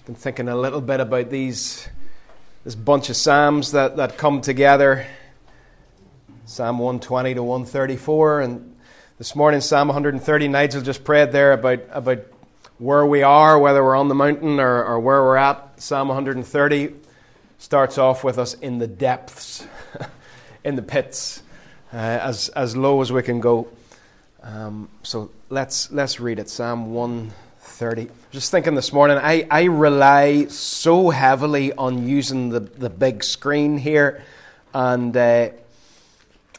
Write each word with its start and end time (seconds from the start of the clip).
Just 0.00 0.06
been 0.06 0.14
thinking 0.14 0.48
a 0.48 0.56
little 0.56 0.80
bit 0.80 0.98
about 0.98 1.28
these 1.28 1.86
this 2.64 2.74
bunch 2.74 3.10
of 3.10 3.16
psalms 3.16 3.72
that, 3.72 3.98
that 3.98 4.16
come 4.16 4.40
together. 4.40 5.06
Psalm 6.46 6.78
120 6.78 7.34
to 7.34 7.42
134 7.42 8.40
and 8.40 8.76
this 9.18 9.36
morning 9.36 9.60
Psalm 9.60 9.88
130 9.88 10.48
Nigel 10.48 10.80
just 10.80 11.04
prayed 11.04 11.32
there 11.32 11.52
about 11.52 11.80
about 11.90 12.20
where 12.78 13.04
we 13.04 13.22
are, 13.22 13.58
whether 13.58 13.84
we're 13.84 13.94
on 13.94 14.08
the 14.08 14.14
mountain 14.14 14.58
or, 14.58 14.82
or 14.82 14.98
where 14.98 15.22
we're 15.22 15.36
at. 15.36 15.78
Psalm 15.78 16.08
130 16.08 16.94
starts 17.58 17.98
off 17.98 18.24
with 18.24 18.38
us 18.38 18.54
in 18.54 18.78
the 18.78 18.86
depths, 18.86 19.66
in 20.64 20.76
the 20.76 20.82
pits, 20.82 21.42
uh, 21.92 21.96
as, 21.96 22.48
as 22.50 22.74
low 22.74 23.02
as 23.02 23.12
we 23.12 23.22
can 23.22 23.38
go. 23.38 23.68
Um, 24.42 24.88
so 25.02 25.30
let's, 25.50 25.92
let's 25.92 26.20
read 26.20 26.38
it 26.38 26.48
Psalm 26.48 26.94
130. 26.94 27.49
Just 28.30 28.50
thinking 28.50 28.74
this 28.74 28.92
morning, 28.92 29.16
I, 29.16 29.46
I 29.50 29.62
rely 29.64 30.48
so 30.48 31.08
heavily 31.08 31.72
on 31.72 32.06
using 32.06 32.50
the, 32.50 32.60
the 32.60 32.90
big 32.90 33.24
screen 33.24 33.78
here. 33.78 34.22
And, 34.74 35.16
uh, 35.16 35.48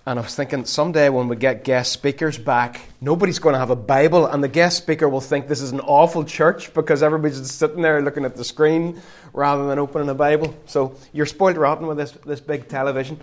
and 0.08 0.18
I 0.18 0.22
was 0.24 0.34
thinking 0.34 0.66
someday 0.66 1.10
when 1.10 1.28
we 1.28 1.36
get 1.36 1.64
guest 1.64 1.92
speakers 1.92 2.40
back, 2.40 2.82
nobody's 3.00 3.38
going 3.38 3.54
to 3.54 3.60
have 3.60 3.70
a 3.70 3.76
Bible, 3.76 4.26
and 4.26 4.44
the 4.44 4.48
guest 4.48 4.78
speaker 4.78 5.08
will 5.08 5.22
think 5.22 5.48
this 5.48 5.62
is 5.62 5.72
an 5.72 5.80
awful 5.82 6.24
church 6.24 6.74
because 6.74 7.04
everybody's 7.04 7.38
just 7.40 7.60
sitting 7.60 7.84
there 7.84 8.02
looking 8.02 8.26
at 8.26 8.36
the 8.36 8.44
screen 8.44 9.00
rather 9.32 9.68
than 9.68 9.78
opening 9.78 10.10
a 10.10 10.16
Bible. 10.16 10.58
So 10.66 10.96
you're 11.14 11.28
spoiled 11.28 11.58
rotten 11.58 11.86
with 11.86 11.98
this, 11.98 12.14
this 12.26 12.40
big 12.40 12.68
television. 12.68 13.20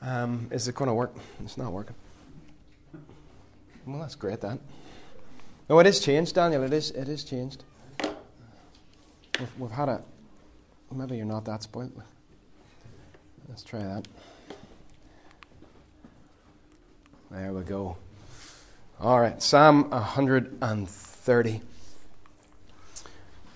Um, 0.00 0.48
is 0.50 0.68
it 0.68 0.74
going 0.74 0.88
to 0.88 0.94
work? 0.94 1.14
It's 1.44 1.58
not 1.58 1.70
working. 1.70 1.96
Well, 3.84 4.00
that's 4.00 4.14
great, 4.14 4.40
then. 4.40 4.58
No, 5.70 5.78
it 5.78 5.86
is 5.86 6.00
changed, 6.00 6.34
Daniel. 6.34 6.64
It 6.64 6.72
is, 6.72 6.90
it 6.90 7.08
is 7.08 7.22
changed. 7.22 7.62
We've, 9.38 9.56
we've 9.56 9.70
had 9.70 9.88
a. 9.88 10.02
Maybe 10.92 11.16
you're 11.16 11.24
not 11.26 11.44
that 11.44 11.62
spoiled. 11.62 11.92
Let's 13.48 13.62
try 13.62 13.78
that. 13.78 14.08
There 17.30 17.52
we 17.52 17.62
go. 17.62 17.96
All 18.98 19.20
right, 19.20 19.40
Psalm 19.40 19.88
130. 19.90 21.60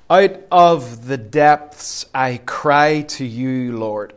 Out 0.08 0.36
of 0.52 1.08
the 1.08 1.16
depths 1.16 2.06
I 2.14 2.40
cry 2.46 3.00
to 3.02 3.24
you, 3.24 3.76
Lord. 3.76 4.14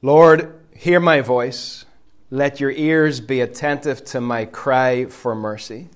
Lord, 0.00 0.58
hear 0.74 1.00
my 1.00 1.20
voice. 1.20 1.84
Let 2.30 2.60
your 2.60 2.70
ears 2.70 3.20
be 3.20 3.42
attentive 3.42 4.06
to 4.06 4.22
my 4.22 4.46
cry 4.46 5.04
for 5.04 5.34
mercy. 5.34 5.90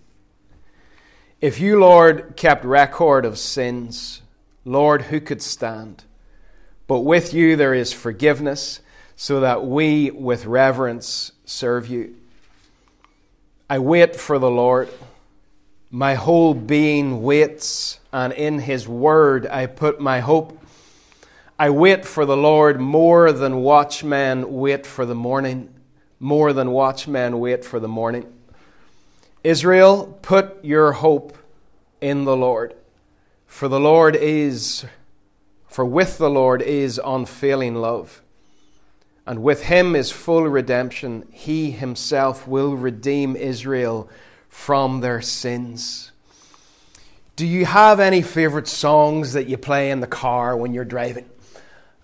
If 1.41 1.59
you, 1.59 1.81
Lord, 1.81 2.35
kept 2.37 2.67
record 2.67 3.25
of 3.25 3.39
sins, 3.39 4.21
Lord, 4.67 5.03
who 5.03 5.21
could 5.21 5.41
stand? 5.41 6.05
But 6.87 7.01
with 7.01 7.33
you 7.33 7.57
there 7.57 7.73
is 7.73 7.95
forgiveness, 7.95 8.81
so 9.17 9.41
that 9.41 9.65
we 9.65 10.11
with 10.11 10.45
reverence 10.45 11.33
serve 11.47 11.89
you. 11.89 12.15
I 13.71 13.79
wait 13.79 14.17
for 14.17 14.39
the 14.39 14.51
Lord. 14.51 14.91
My 15.91 16.15
whole 16.15 16.53
being 16.53 17.23
waits, 17.23 18.01
and 18.13 18.35
in 18.35 18.59
his 18.59 18.87
word 18.87 19.47
I 19.47 19.65
put 19.65 19.99
my 19.99 20.21
hope. 20.21 20.63
I 21.59 21.71
wait 21.71 22.05
for 22.05 22.27
the 22.27 22.37
Lord 22.37 22.81
more 22.81 23.33
than 23.33 23.63
watchmen 23.63 24.59
wait 24.59 24.87
for 24.87 25.07
the 25.07 25.15
morning, 25.15 25.73
more 26.19 26.53
than 26.53 26.71
watchmen 26.71 27.39
wait 27.41 27.65
for 27.65 27.81
the 27.81 27.89
morning. 27.89 28.31
Israel, 29.43 30.19
put 30.23 30.63
your 30.65 30.93
hope 30.93 31.37
in 32.01 32.25
the 32.25 32.37
Lord, 32.37 32.75
for 33.47 33.69
the 33.69 33.81
Lord 33.81 34.15
is, 34.17 34.85
for 35.67 35.85
with 35.85 36.19
the 36.19 36.31
Lord 36.31 36.61
is 36.63 37.01
unfailing 37.03 37.75
love 37.77 38.21
and 39.27 39.43
with 39.43 39.63
him 39.63 39.95
is 39.95 40.11
full 40.11 40.49
redemption. 40.49 41.27
He 41.31 41.71
himself 41.71 42.49
will 42.49 42.77
redeem 42.77 43.37
Israel 43.37 44.11
from 44.49 45.01
their 45.01 45.23
sins. 45.23 46.11
Do 47.37 47.47
you 47.47 47.65
have 47.65 48.01
any 48.01 48.23
favorite 48.23 48.69
songs 48.69 49.35
that 49.35 49.47
you 49.47 49.57
play 49.57 49.91
in 49.91 50.01
the 50.01 50.07
car 50.07 50.57
when 50.57 50.75
you're 50.75 50.85
driving? 50.85 51.31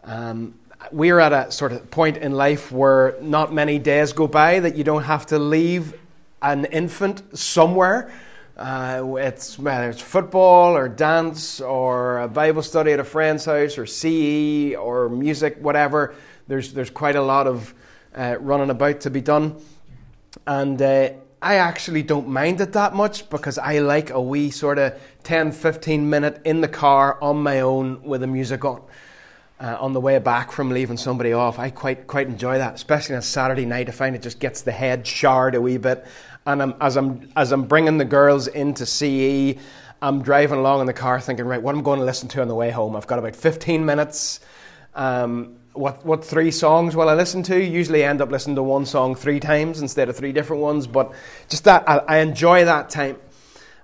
Um, 0.04 0.54
we're 0.92 1.18
at 1.18 1.32
a 1.32 1.50
sort 1.50 1.72
of 1.72 1.90
point 1.90 2.16
in 2.16 2.32
life 2.32 2.70
where 2.70 3.16
not 3.20 3.52
many 3.52 3.78
days 3.78 4.12
go 4.12 4.28
by 4.28 4.60
that 4.60 4.76
you 4.76 4.84
don't 4.84 5.02
have 5.02 5.26
to 5.26 5.38
leave 5.38 5.94
an 6.52 6.64
infant 6.66 7.38
somewhere. 7.38 8.10
Uh, 8.56 9.16
it's 9.18 9.58
whether 9.58 9.90
it's 9.90 10.00
football 10.00 10.76
or 10.76 10.88
dance 10.88 11.60
or 11.60 12.20
a 12.20 12.28
Bible 12.28 12.62
study 12.62 12.92
at 12.92 13.00
a 13.00 13.04
friend's 13.04 13.44
house 13.44 13.76
or 13.76 13.84
CE 13.84 14.74
or 14.74 15.10
music, 15.10 15.58
whatever 15.60 16.14
there's, 16.48 16.72
there's 16.72 16.90
quite 16.90 17.16
a 17.16 17.22
lot 17.22 17.46
of 17.46 17.74
uh, 18.16 18.36
running 18.40 18.70
about 18.70 19.00
to 19.00 19.10
be 19.10 19.20
done. 19.20 19.60
And 20.46 20.80
uh, 20.80 21.10
I 21.42 21.56
actually 21.56 22.02
don't 22.02 22.28
mind 22.28 22.60
it 22.60 22.72
that 22.72 22.94
much 22.94 23.28
because 23.28 23.58
I 23.58 23.80
like 23.80 24.10
a 24.10 24.20
wee 24.20 24.50
sort 24.50 24.78
of 24.78 24.98
10 25.24 25.52
15 25.52 26.08
minute 26.08 26.40
in 26.44 26.60
the 26.60 26.68
car 26.68 27.18
on 27.22 27.42
my 27.42 27.60
own 27.60 28.02
with 28.02 28.20
the 28.20 28.26
music 28.26 28.64
on. 28.64 28.82
Uh, 29.58 29.74
on 29.80 29.94
the 29.94 30.00
way 30.00 30.18
back 30.18 30.52
from 30.52 30.68
leaving 30.68 30.98
somebody 30.98 31.32
off, 31.32 31.58
I 31.58 31.70
quite 31.70 32.06
quite 32.06 32.26
enjoy 32.26 32.58
that, 32.58 32.74
especially 32.74 33.14
on 33.14 33.20
a 33.20 33.22
Saturday 33.22 33.64
night. 33.64 33.88
I 33.88 33.92
find 33.92 34.14
it 34.14 34.20
just 34.20 34.38
gets 34.38 34.60
the 34.60 34.70
head 34.70 35.06
showered 35.06 35.54
a 35.54 35.62
wee 35.62 35.78
bit. 35.78 36.04
And 36.46 36.62
I'm, 36.62 36.74
as 36.80 36.96
I'm 36.96 37.28
as 37.34 37.52
I'm 37.52 37.64
bringing 37.64 37.98
the 37.98 38.04
girls 38.04 38.46
into 38.46 38.86
CE, 38.86 39.60
I'm 40.00 40.22
driving 40.22 40.58
along 40.58 40.80
in 40.80 40.86
the 40.86 40.92
car 40.92 41.20
thinking, 41.20 41.46
right, 41.46 41.60
what 41.60 41.74
am 41.74 41.80
I 41.80 41.82
going 41.82 41.98
to 41.98 42.04
listen 42.04 42.28
to 42.30 42.42
on 42.42 42.48
the 42.48 42.54
way 42.54 42.70
home? 42.70 42.94
I've 42.94 43.06
got 43.06 43.18
about 43.18 43.34
15 43.34 43.84
minutes. 43.84 44.40
Um, 44.94 45.56
what 45.72 46.06
what 46.06 46.24
three 46.24 46.50
songs 46.50 46.96
will 46.96 47.08
I 47.08 47.14
listen 47.14 47.42
to? 47.44 47.62
Usually, 47.62 48.04
I 48.04 48.08
end 48.08 48.20
up 48.20 48.30
listening 48.30 48.56
to 48.56 48.62
one 48.62 48.86
song 48.86 49.14
three 49.14 49.40
times 49.40 49.80
instead 49.80 50.08
of 50.08 50.16
three 50.16 50.32
different 50.32 50.62
ones. 50.62 50.86
But 50.86 51.12
just 51.48 51.64
that, 51.64 51.88
I, 51.88 51.98
I 51.98 52.16
enjoy 52.18 52.64
that 52.64 52.90
time. 52.90 53.16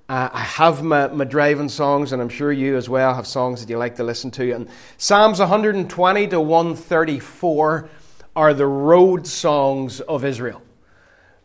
Uh, 0.08 0.28
I 0.32 0.40
have 0.40 0.82
my, 0.82 1.08
my 1.08 1.24
driving 1.24 1.68
songs, 1.68 2.12
and 2.12 2.20
I'm 2.20 2.28
sure 2.28 2.52
you 2.52 2.76
as 2.76 2.88
well 2.88 3.14
have 3.14 3.26
songs 3.26 3.60
that 3.60 3.70
you 3.70 3.78
like 3.78 3.96
to 3.96 4.04
listen 4.04 4.30
to. 4.32 4.52
And 4.52 4.68
Psalms 4.98 5.38
120 5.38 6.28
to 6.28 6.40
134 6.40 7.88
are 8.34 8.54
the 8.54 8.66
road 8.66 9.26
songs 9.26 10.00
of 10.00 10.24
Israel. 10.24 10.62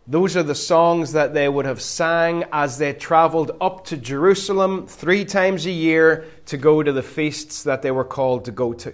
Those 0.10 0.38
are 0.38 0.44
the 0.44 0.56
songs 0.56 1.12
that 1.12 1.34
they 1.34 1.50
would 1.50 1.66
have 1.66 1.82
sang 1.82 2.46
as 2.54 2.78
they 2.78 2.94
traveled 2.94 3.52
up 3.60 3.84
to 3.86 3.98
Jerusalem 3.98 4.88
three 4.88 5.26
times 5.26 5.66
a 5.66 5.72
year 5.72 6.26
to 6.46 6.56
go 6.56 6.82
to 6.82 6.94
the 6.94 7.04
feasts 7.04 7.64
that 7.64 7.82
they 7.82 7.92
were 7.92 8.06
called 8.06 8.46
to 8.46 8.52
go 8.52 8.72
to. 8.74 8.94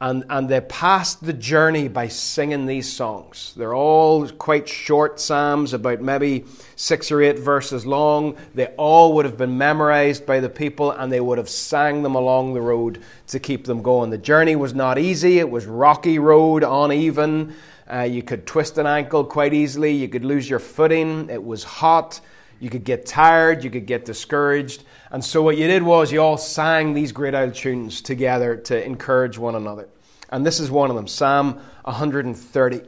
And, 0.00 0.24
and 0.30 0.48
they 0.48 0.62
passed 0.62 1.24
the 1.24 1.34
journey 1.34 1.88
by 1.88 2.08
singing 2.08 2.64
these 2.64 2.90
songs. 2.90 3.52
They're 3.58 3.74
all 3.74 4.26
quite 4.28 4.68
short 4.68 5.20
psalms, 5.20 5.74
about 5.74 6.00
maybe 6.00 6.44
six 6.76 7.12
or 7.12 7.20
eight 7.20 7.38
verses 7.38 7.84
long. 7.84 8.36
They 8.54 8.66
all 8.78 9.14
would 9.14 9.26
have 9.26 9.36
been 9.36 9.58
memorized 9.58 10.24
by 10.24 10.40
the 10.40 10.50
people, 10.50 10.92
and 10.92 11.12
they 11.12 11.20
would 11.20 11.36
have 11.36 11.48
sang 11.48 12.02
them 12.02 12.14
along 12.14 12.54
the 12.54 12.60
road 12.62 13.02
to 13.28 13.38
keep 13.38 13.64
them 13.64 13.82
going. 13.82 14.08
The 14.08 14.18
journey 14.18 14.56
was 14.56 14.74
not 14.74 14.98
easy, 14.98 15.38
it 15.38 15.50
was 15.50 15.66
rocky 15.66 16.18
road, 16.18 16.64
uneven. 16.66 17.54
Uh, 17.90 18.02
you 18.02 18.22
could 18.22 18.46
twist 18.46 18.78
an 18.78 18.86
ankle 18.86 19.24
quite 19.24 19.54
easily, 19.54 19.92
you 19.92 20.08
could 20.08 20.24
lose 20.24 20.48
your 20.48 20.58
footing. 20.58 21.30
It 21.30 21.44
was 21.44 21.62
hot, 21.62 22.20
you 22.58 22.70
could 22.70 22.84
get 22.84 23.06
tired, 23.06 23.62
you 23.62 23.70
could 23.70 23.86
get 23.86 24.04
discouraged. 24.04 24.82
And 25.10 25.24
so 25.24 25.42
what 25.42 25.56
you 25.56 25.66
did 25.66 25.82
was 25.82 26.10
you 26.10 26.20
all 26.20 26.38
sang 26.38 26.94
these 26.94 27.12
great 27.12 27.34
old 27.34 27.54
tunes 27.54 28.02
together 28.02 28.56
to 28.56 28.84
encourage 28.84 29.38
one 29.38 29.54
another. 29.54 29.88
And 30.30 30.44
this 30.44 30.58
is 30.58 30.70
one 30.70 30.90
of 30.90 30.96
them, 30.96 31.06
Psalm 31.06 31.60
130. 31.84 32.80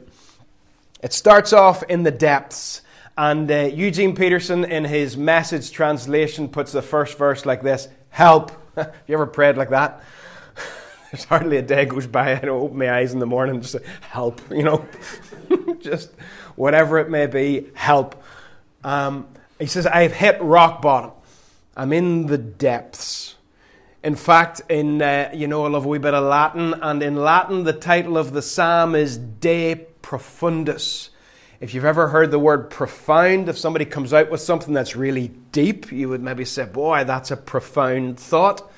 It 1.01 1.13
starts 1.13 1.53
off 1.53 1.83
in 1.83 2.03
the 2.03 2.11
depths. 2.11 2.81
And 3.17 3.49
uh, 3.51 3.69
Eugene 3.73 4.15
Peterson, 4.15 4.65
in 4.65 4.85
his 4.85 5.17
message 5.17 5.71
translation, 5.71 6.49
puts 6.49 6.71
the 6.71 6.81
first 6.81 7.17
verse 7.17 7.45
like 7.45 7.61
this 7.61 7.87
Help. 8.09 8.51
Have 8.75 8.95
you 9.07 9.13
ever 9.13 9.27
prayed 9.27 9.57
like 9.57 9.69
that? 9.69 10.03
There's 11.11 11.25
hardly 11.25 11.57
a 11.57 11.61
day 11.63 11.85
goes 11.85 12.05
by 12.05 12.33
I 12.33 12.39
don't 12.39 12.61
open 12.61 12.77
my 12.77 12.91
eyes 12.91 13.13
in 13.13 13.19
the 13.19 13.25
morning 13.25 13.55
and 13.55 13.63
just 13.63 13.73
say, 13.73 13.91
Help, 14.01 14.41
you 14.51 14.63
know? 14.63 14.87
just 15.79 16.11
whatever 16.55 16.99
it 16.99 17.09
may 17.09 17.25
be, 17.25 17.69
help. 17.73 18.21
Um, 18.83 19.27
he 19.59 19.65
says, 19.65 19.87
I've 19.87 20.13
hit 20.13 20.39
rock 20.41 20.81
bottom. 20.81 21.11
I'm 21.75 21.93
in 21.93 22.27
the 22.27 22.37
depths. 22.37 23.35
In 24.03 24.15
fact, 24.15 24.61
in 24.69 25.01
uh, 25.01 25.31
you 25.33 25.47
know, 25.47 25.65
I 25.65 25.69
love 25.69 25.85
a 25.85 25.87
wee 25.87 25.97
bit 25.97 26.13
of 26.13 26.23
Latin, 26.23 26.73
and 26.81 27.01
in 27.03 27.15
Latin, 27.15 27.63
the 27.63 27.73
title 27.73 28.17
of 28.17 28.31
the 28.31 28.41
psalm 28.41 28.95
is 28.95 29.17
De 29.17 29.87
Profundis. 30.01 31.09
If 31.59 31.73
you've 31.73 31.85
ever 31.85 32.07
heard 32.07 32.31
the 32.31 32.39
word 32.39 32.69
profound, 32.69 33.49
if 33.49 33.57
somebody 33.57 33.83
comes 33.83 34.13
out 34.13 34.31
with 34.31 34.39
something 34.39 34.73
that's 34.73 34.95
really 34.95 35.29
deep, 35.51 35.91
you 35.91 36.07
would 36.07 36.21
maybe 36.21 36.45
say, 36.45 36.65
Boy, 36.65 37.03
that's 37.03 37.31
a 37.31 37.37
profound 37.37 38.19
thought. 38.19 38.71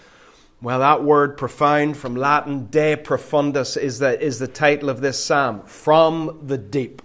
Well, 0.61 0.79
that 0.79 1.03
word 1.03 1.37
profound 1.37 1.97
from 1.97 2.15
Latin, 2.15 2.67
De 2.67 2.95
Profundis, 2.95 3.77
is 3.77 3.97
the, 3.97 4.21
is 4.21 4.37
the 4.37 4.47
title 4.47 4.89
of 4.91 5.01
this 5.01 5.23
psalm, 5.23 5.63
From 5.63 6.39
the 6.43 6.57
Deep. 6.57 7.01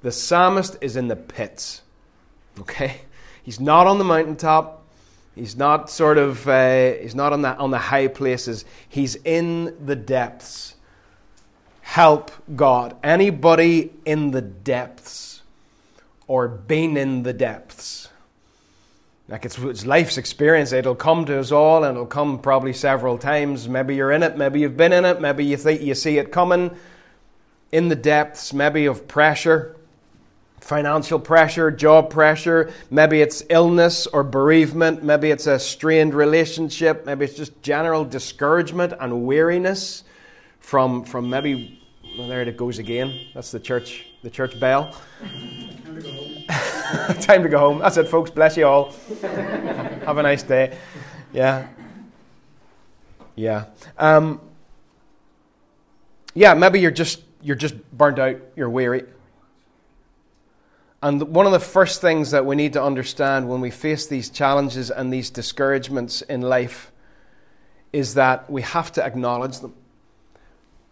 The 0.00 0.10
psalmist 0.10 0.78
is 0.80 0.96
in 0.96 1.08
the 1.08 1.16
pits. 1.16 1.82
Okay? 2.58 3.02
He's 3.42 3.60
not 3.60 3.86
on 3.86 3.98
the 3.98 4.04
mountaintop. 4.04 4.82
He's 5.34 5.56
not 5.56 5.90
sort 5.90 6.16
of, 6.16 6.48
uh, 6.48 6.94
he's 6.94 7.14
not 7.14 7.34
on 7.34 7.42
the, 7.42 7.54
on 7.56 7.70
the 7.70 7.78
high 7.78 8.08
places. 8.08 8.64
He's 8.88 9.16
in 9.16 9.76
the 9.84 9.94
depths. 9.94 10.76
Help 11.82 12.30
God. 12.56 12.96
Anybody 13.04 13.92
in 14.06 14.30
the 14.30 14.40
depths 14.40 15.42
or 16.26 16.48
been 16.48 16.96
in 16.96 17.24
the 17.24 17.34
depths? 17.34 18.05
Like 19.28 19.44
it's, 19.44 19.58
it's 19.58 19.84
life's 19.84 20.18
experience. 20.18 20.72
It'll 20.72 20.94
come 20.94 21.24
to 21.26 21.38
us 21.38 21.50
all 21.50 21.84
and 21.84 21.96
it'll 21.96 22.06
come 22.06 22.38
probably 22.38 22.72
several 22.72 23.18
times. 23.18 23.68
Maybe 23.68 23.96
you're 23.96 24.12
in 24.12 24.22
it, 24.22 24.36
maybe 24.36 24.60
you've 24.60 24.76
been 24.76 24.92
in 24.92 25.04
it, 25.04 25.20
maybe 25.20 25.44
you 25.44 25.56
think 25.56 25.82
you 25.82 25.94
see 25.94 26.18
it 26.18 26.30
coming 26.30 26.76
in 27.72 27.88
the 27.88 27.96
depths, 27.96 28.52
maybe 28.52 28.86
of 28.86 29.08
pressure 29.08 29.76
financial 30.66 31.20
pressure, 31.20 31.70
job 31.70 32.10
pressure, 32.10 32.72
maybe 32.90 33.20
it's 33.20 33.42
illness 33.50 34.06
or 34.08 34.24
bereavement, 34.24 35.02
maybe 35.02 35.30
it's 35.30 35.46
a 35.46 35.58
strained 35.58 36.12
relationship, 36.12 37.06
maybe 37.06 37.24
it's 37.24 37.34
just 37.34 37.62
general 37.62 38.04
discouragement 38.04 38.92
and 39.00 39.24
weariness 39.24 40.02
from, 40.58 41.04
from 41.04 41.30
maybe, 41.30 41.80
well, 42.18 42.26
there 42.26 42.42
it 42.42 42.56
goes 42.56 42.78
again. 42.78 43.16
That's 43.34 43.52
the 43.52 43.60
church, 43.60 44.06
the 44.22 44.30
church 44.30 44.58
bell. 44.58 44.94
Time 47.20 47.42
to 47.42 47.48
go 47.48 47.58
home. 47.58 47.78
That's 47.78 47.96
it, 47.96 48.08
folks. 48.08 48.30
Bless 48.30 48.56
you 48.56 48.66
all. 48.66 48.92
Have 49.22 50.18
a 50.18 50.22
nice 50.22 50.42
day. 50.42 50.78
Yeah. 51.32 51.66
Yeah. 53.34 53.66
Um, 53.98 54.40
yeah, 56.34 56.54
maybe 56.54 56.80
you're 56.80 56.90
just 56.90 57.22
you're 57.42 57.56
just 57.56 57.74
burnt 57.92 58.18
out, 58.18 58.36
you're 58.56 58.70
weary. 58.70 59.04
And 61.02 61.22
one 61.22 61.46
of 61.46 61.52
the 61.52 61.60
first 61.60 62.00
things 62.00 62.30
that 62.30 62.44
we 62.44 62.56
need 62.56 62.72
to 62.72 62.82
understand 62.82 63.48
when 63.48 63.60
we 63.60 63.70
face 63.70 64.06
these 64.06 64.30
challenges 64.30 64.90
and 64.90 65.12
these 65.12 65.30
discouragements 65.30 66.22
in 66.22 66.40
life 66.40 66.90
is 67.92 68.14
that 68.14 68.50
we 68.50 68.62
have 68.62 68.90
to 68.92 69.04
acknowledge 69.04 69.60
them. 69.60 69.74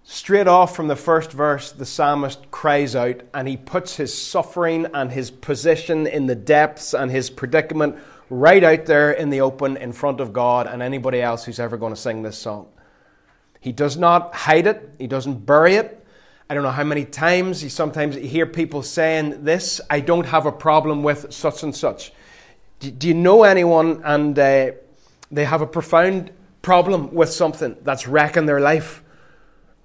Straight 0.06 0.46
off 0.46 0.76
from 0.76 0.88
the 0.88 0.96
first 0.96 1.32
verse, 1.32 1.72
the 1.72 1.86
psalmist 1.86 2.50
cries 2.50 2.94
out 2.94 3.22
and 3.32 3.48
he 3.48 3.56
puts 3.56 3.96
his 3.96 4.16
suffering 4.16 4.86
and 4.92 5.10
his 5.10 5.30
position 5.30 6.06
in 6.06 6.26
the 6.26 6.34
depths 6.34 6.92
and 6.92 7.10
his 7.10 7.30
predicament 7.30 7.96
right 8.28 8.62
out 8.62 8.84
there 8.84 9.12
in 9.12 9.30
the 9.30 9.40
open 9.40 9.78
in 9.78 9.92
front 9.92 10.20
of 10.20 10.32
God 10.32 10.66
and 10.66 10.82
anybody 10.82 11.22
else 11.22 11.44
who's 11.44 11.58
ever 11.58 11.78
going 11.78 11.94
to 11.94 12.00
sing 12.00 12.22
this 12.22 12.36
song. 12.36 12.68
He 13.60 13.72
does 13.72 13.96
not 13.96 14.34
hide 14.34 14.66
it, 14.66 14.94
he 14.98 15.06
doesn't 15.06 15.46
bury 15.46 15.76
it, 15.76 16.04
I 16.48 16.52
don't 16.52 16.62
know 16.62 16.70
how 16.70 16.84
many 16.84 17.06
times 17.06 17.62
you 17.62 17.70
sometimes 17.70 18.16
hear 18.16 18.44
people 18.44 18.82
saying 18.82 19.44
this, 19.44 19.80
I 19.88 20.00
don't 20.00 20.26
have 20.26 20.44
a 20.44 20.52
problem 20.52 21.02
with 21.02 21.32
such 21.32 21.62
and 21.62 21.74
such. 21.74 22.12
Do, 22.80 23.08
you 23.08 23.14
know 23.14 23.44
anyone 23.44 24.02
and 24.04 24.38
uh, 24.38 24.72
they 25.30 25.44
have 25.46 25.62
a 25.62 25.66
profound 25.66 26.30
problem 26.60 27.14
with 27.14 27.30
something 27.30 27.76
that's 27.82 28.06
wrecking 28.06 28.44
their 28.44 28.60
life? 28.60 29.02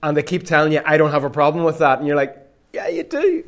And 0.01 0.15
they 0.15 0.23
keep 0.23 0.45
telling 0.45 0.71
you, 0.71 0.81
I 0.85 0.97
don't 0.97 1.11
have 1.11 1.23
a 1.23 1.29
problem 1.29 1.65
with 1.65 1.79
that. 1.79 1.99
And 1.99 2.07
you're 2.07 2.15
like, 2.15 2.37
yeah, 2.73 2.87
you 2.87 3.03
do. 3.03 3.43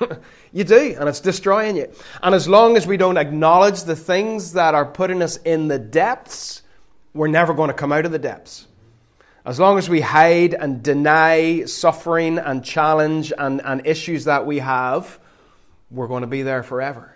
you 0.52 0.64
do. 0.64 0.96
And 0.98 1.08
it's 1.08 1.20
destroying 1.20 1.76
you. 1.76 1.90
And 2.22 2.34
as 2.34 2.48
long 2.48 2.76
as 2.76 2.86
we 2.86 2.96
don't 2.96 3.16
acknowledge 3.16 3.84
the 3.84 3.96
things 3.96 4.52
that 4.54 4.74
are 4.74 4.84
putting 4.84 5.22
us 5.22 5.36
in 5.38 5.68
the 5.68 5.78
depths, 5.78 6.62
we're 7.14 7.28
never 7.28 7.54
going 7.54 7.68
to 7.68 7.74
come 7.74 7.92
out 7.92 8.04
of 8.04 8.12
the 8.12 8.18
depths. 8.18 8.66
As 9.46 9.60
long 9.60 9.78
as 9.78 9.88
we 9.88 10.00
hide 10.00 10.54
and 10.54 10.82
deny 10.82 11.64
suffering 11.66 12.38
and 12.38 12.64
challenge 12.64 13.32
and, 13.36 13.60
and 13.62 13.86
issues 13.86 14.24
that 14.24 14.46
we 14.46 14.58
have, 14.58 15.18
we're 15.90 16.08
going 16.08 16.22
to 16.22 16.26
be 16.26 16.42
there 16.42 16.62
forever. 16.62 17.13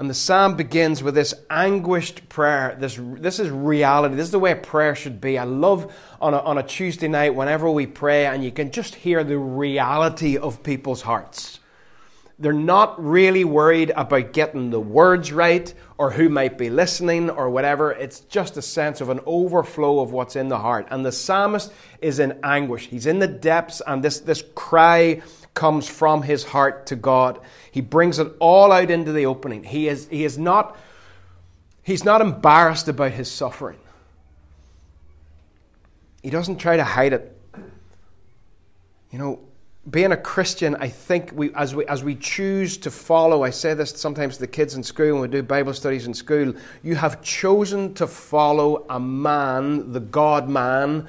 And 0.00 0.08
the 0.08 0.14
psalm 0.14 0.56
begins 0.56 1.02
with 1.02 1.14
this 1.14 1.34
anguished 1.50 2.30
prayer. 2.30 2.74
This, 2.80 2.98
this 2.98 3.38
is 3.38 3.50
reality. 3.50 4.14
This 4.14 4.28
is 4.28 4.30
the 4.30 4.38
way 4.38 4.54
prayer 4.54 4.94
should 4.94 5.20
be. 5.20 5.36
I 5.36 5.44
love 5.44 5.94
on 6.22 6.32
a, 6.32 6.38
on 6.38 6.56
a 6.56 6.62
Tuesday 6.62 7.06
night 7.06 7.34
whenever 7.34 7.70
we 7.70 7.86
pray 7.86 8.24
and 8.24 8.42
you 8.42 8.50
can 8.50 8.70
just 8.70 8.94
hear 8.94 9.22
the 9.22 9.36
reality 9.36 10.38
of 10.38 10.62
people's 10.62 11.02
hearts. 11.02 11.60
They're 12.38 12.54
not 12.54 13.04
really 13.04 13.44
worried 13.44 13.92
about 13.94 14.32
getting 14.32 14.70
the 14.70 14.80
words 14.80 15.30
right 15.34 15.74
or 15.98 16.12
who 16.12 16.30
might 16.30 16.56
be 16.56 16.70
listening 16.70 17.28
or 17.28 17.50
whatever. 17.50 17.92
It's 17.92 18.20
just 18.20 18.56
a 18.56 18.62
sense 18.62 19.02
of 19.02 19.10
an 19.10 19.20
overflow 19.26 20.00
of 20.00 20.12
what's 20.12 20.34
in 20.34 20.48
the 20.48 20.60
heart. 20.60 20.88
And 20.90 21.04
the 21.04 21.12
psalmist 21.12 21.70
is 22.00 22.20
in 22.20 22.40
anguish. 22.42 22.86
He's 22.86 23.04
in 23.04 23.18
the 23.18 23.28
depths, 23.28 23.82
and 23.86 24.02
this, 24.02 24.20
this 24.20 24.42
cry 24.54 25.20
comes 25.54 25.88
from 25.88 26.22
his 26.22 26.44
heart 26.44 26.86
to 26.86 26.96
God. 26.96 27.40
He 27.70 27.80
brings 27.80 28.18
it 28.18 28.32
all 28.38 28.72
out 28.72 28.90
into 28.90 29.12
the 29.12 29.26
opening. 29.26 29.64
He 29.64 29.88
is, 29.88 30.08
he 30.08 30.24
is 30.24 30.38
not, 30.38 30.76
he's 31.82 32.04
not 32.04 32.20
embarrassed 32.20 32.88
about 32.88 33.12
his 33.12 33.30
suffering. 33.30 33.78
He 36.22 36.30
doesn't 36.30 36.56
try 36.56 36.76
to 36.76 36.84
hide 36.84 37.12
it. 37.12 37.36
You 39.10 39.18
know, 39.18 39.40
being 39.88 40.12
a 40.12 40.16
Christian, 40.16 40.76
I 40.76 40.88
think 40.88 41.32
we 41.34 41.52
as, 41.54 41.74
we, 41.74 41.86
as 41.86 42.04
we 42.04 42.14
choose 42.14 42.76
to 42.78 42.90
follow, 42.90 43.42
I 43.42 43.50
say 43.50 43.74
this 43.74 43.90
sometimes 43.90 44.34
to 44.34 44.40
the 44.40 44.46
kids 44.46 44.74
in 44.74 44.82
school 44.82 45.14
when 45.14 45.22
we 45.22 45.28
do 45.28 45.42
Bible 45.42 45.72
studies 45.72 46.06
in 46.06 46.14
school, 46.14 46.54
you 46.82 46.94
have 46.94 47.22
chosen 47.22 47.94
to 47.94 48.06
follow 48.06 48.84
a 48.90 49.00
man, 49.00 49.92
the 49.92 50.00
God 50.00 50.48
man, 50.48 51.08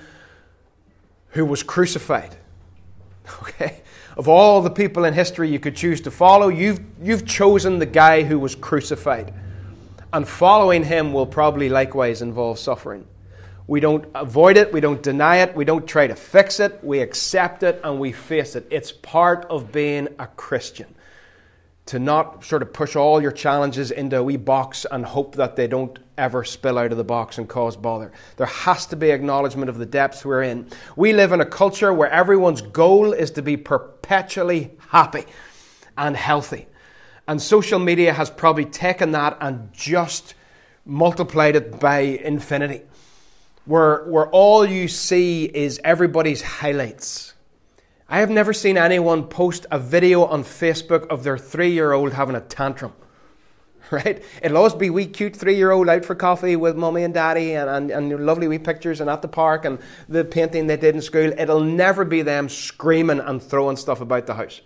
who 1.29 1.45
was 1.45 1.63
crucified. 1.63 2.35
Okay? 3.43 3.80
Of 4.17 4.27
all 4.27 4.61
the 4.61 4.69
people 4.69 5.05
in 5.05 5.13
history 5.13 5.49
you 5.49 5.59
could 5.59 5.75
choose 5.75 6.01
to 6.01 6.11
follow, 6.11 6.49
you've, 6.49 6.81
you've 7.01 7.25
chosen 7.25 7.79
the 7.79 7.85
guy 7.85 8.23
who 8.23 8.37
was 8.39 8.55
crucified. 8.55 9.33
And 10.13 10.27
following 10.27 10.83
him 10.83 11.13
will 11.13 11.25
probably 11.25 11.69
likewise 11.69 12.21
involve 12.21 12.59
suffering. 12.59 13.07
We 13.67 13.79
don't 13.79 14.05
avoid 14.13 14.57
it, 14.57 14.73
we 14.73 14.81
don't 14.81 15.01
deny 15.01 15.37
it, 15.37 15.55
we 15.55 15.63
don't 15.63 15.87
try 15.87 16.07
to 16.07 16.15
fix 16.15 16.59
it, 16.59 16.83
we 16.83 16.99
accept 16.99 17.63
it 17.63 17.79
and 17.83 17.99
we 17.99 18.11
face 18.11 18.57
it. 18.57 18.67
It's 18.69 18.91
part 18.91 19.45
of 19.45 19.71
being 19.71 20.09
a 20.19 20.27
Christian. 20.27 20.93
To 21.85 21.99
not 21.99 22.43
sort 22.43 22.63
of 22.63 22.73
push 22.73 22.97
all 22.97 23.21
your 23.21 23.31
challenges 23.31 23.91
into 23.91 24.17
a 24.17 24.23
wee 24.23 24.35
box 24.35 24.85
and 24.91 25.05
hope 25.05 25.35
that 25.35 25.55
they 25.55 25.67
don't 25.67 25.97
ever 26.21 26.43
spill 26.43 26.77
out 26.77 26.91
of 26.91 26.97
the 26.97 27.03
box 27.03 27.37
and 27.37 27.49
cause 27.49 27.75
bother. 27.75 28.11
There 28.37 28.47
has 28.47 28.85
to 28.87 28.95
be 28.95 29.09
acknowledgement 29.09 29.69
of 29.69 29.77
the 29.77 29.85
depths 29.85 30.23
we're 30.23 30.43
in. 30.43 30.67
We 30.95 31.13
live 31.13 31.31
in 31.31 31.41
a 31.41 31.45
culture 31.45 31.91
where 31.91 32.09
everyone's 32.09 32.61
goal 32.61 33.11
is 33.11 33.31
to 33.31 33.41
be 33.41 33.57
perpetually 33.57 34.71
happy 34.89 35.25
and 35.97 36.15
healthy. 36.15 36.67
And 37.27 37.41
social 37.41 37.79
media 37.79 38.13
has 38.13 38.29
probably 38.29 38.65
taken 38.65 39.11
that 39.11 39.37
and 39.41 39.73
just 39.73 40.35
multiplied 40.85 41.55
it 41.55 41.79
by 41.79 41.99
infinity 41.99 42.83
where, 43.65 44.03
where 44.05 44.27
all 44.29 44.65
you 44.65 44.87
see 44.87 45.45
is 45.45 45.79
everybody's 45.83 46.41
highlights. 46.41 47.33
I 48.09 48.19
have 48.19 48.29
never 48.29 48.53
seen 48.53 48.77
anyone 48.77 49.27
post 49.27 49.65
a 49.71 49.79
video 49.79 50.25
on 50.25 50.43
Facebook 50.43 51.07
of 51.07 51.23
their 51.23 51.37
three 51.37 51.71
year 51.71 51.93
old 51.93 52.13
having 52.13 52.35
a 52.35 52.41
tantrum. 52.41 52.93
Right? 54.05 54.23
It'll 54.41 54.55
always 54.55 54.73
be 54.73 54.89
wee 54.89 55.05
cute 55.05 55.35
three 55.35 55.55
year 55.55 55.71
old 55.71 55.89
out 55.89 56.05
for 56.05 56.15
coffee 56.15 56.55
with 56.55 56.77
mummy 56.77 57.03
and 57.03 57.13
daddy 57.13 57.55
and, 57.55 57.69
and, 57.69 57.91
and 57.91 58.25
lovely 58.25 58.47
wee 58.47 58.57
pictures 58.57 59.01
and 59.01 59.09
at 59.09 59.21
the 59.21 59.27
park 59.27 59.65
and 59.65 59.79
the 60.07 60.23
painting 60.23 60.67
they 60.67 60.77
did 60.77 60.95
in 60.95 61.01
school. 61.01 61.33
It'll 61.37 61.59
never 61.59 62.05
be 62.05 62.21
them 62.21 62.47
screaming 62.47 63.19
and 63.19 63.43
throwing 63.43 63.75
stuff 63.75 63.99
about 63.99 64.27
the 64.27 64.35
house. 64.35 64.61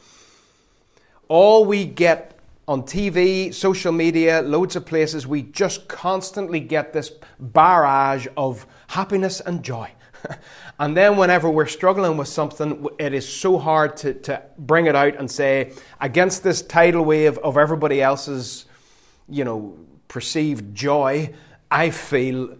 All 1.27 1.65
we 1.65 1.85
get 1.85 2.35
on 2.67 2.83
TV, 2.83 3.51
social 3.51 3.91
media, 3.91 4.41
loads 4.43 4.75
of 4.75 4.85
places, 4.85 5.25
we 5.25 5.41
just 5.41 5.87
constantly 5.87 6.59
get 6.59 6.93
this 6.93 7.11
barrage 7.39 8.27
of 8.37 8.67
happiness 8.87 9.39
and 9.39 9.63
joy. 9.63 9.91
and 10.79 10.97
then, 10.97 11.17
whenever 11.17 11.49
we're 11.49 11.67
struggling 11.67 12.17
with 12.17 12.27
something, 12.27 12.87
it 12.99 13.13
is 13.13 13.27
so 13.27 13.57
hard 13.57 13.97
to, 13.97 14.13
to 14.13 14.41
bring 14.57 14.87
it 14.87 14.95
out 14.95 15.15
and 15.15 15.29
say, 15.29 15.73
against 16.01 16.43
this 16.43 16.61
tidal 16.61 17.05
wave 17.05 17.37
of 17.39 17.57
everybody 17.57 18.01
else's, 18.01 18.65
you 19.27 19.43
know, 19.43 19.77
perceived 20.07 20.75
joy, 20.75 21.33
I 21.69 21.89
feel 21.89 22.57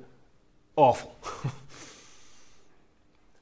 awful. 0.76 1.16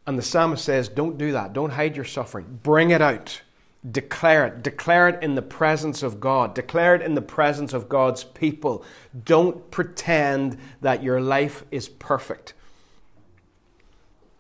and 0.08 0.18
the 0.18 0.24
psalmist 0.24 0.64
says, 0.64 0.90
Don't 0.90 1.18
do 1.18 1.32
that. 1.32 1.54
Don't 1.54 1.72
hide 1.72 1.96
your 1.96 2.06
suffering. 2.06 2.60
Bring 2.64 2.92
it 2.92 3.02
out. 3.02 3.42
Declare 3.90 4.48
it. 4.48 4.64
Declare 4.64 5.10
it 5.10 5.24
in 5.24 5.36
the 5.36 5.42
presence 5.42 6.04
of 6.04 6.20
God. 6.20 6.56
Declare 6.56 6.96
it 6.96 7.02
in 7.02 7.16
the 7.16 7.22
presence 7.22 7.74
of 7.74 7.90
God's 7.90 8.24
people. 8.24 8.86
Don't 9.26 9.70
pretend 9.72 10.58
that 10.82 11.04
your 11.04 11.20
life 11.20 11.66
is 11.70 11.90
perfect. 11.90 12.54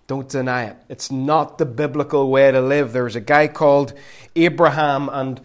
Don't 0.08 0.30
deny 0.30 0.66
it. 0.66 0.78
It's 0.90 1.12
not 1.12 1.58
the 1.58 1.66
biblical 1.66 2.30
way 2.30 2.52
to 2.52 2.62
live. 2.62 2.94
There 2.94 3.06
was 3.06 3.16
a 3.16 3.22
guy 3.22 3.48
called 3.48 3.94
Abraham, 4.36 5.10
and 5.10 5.42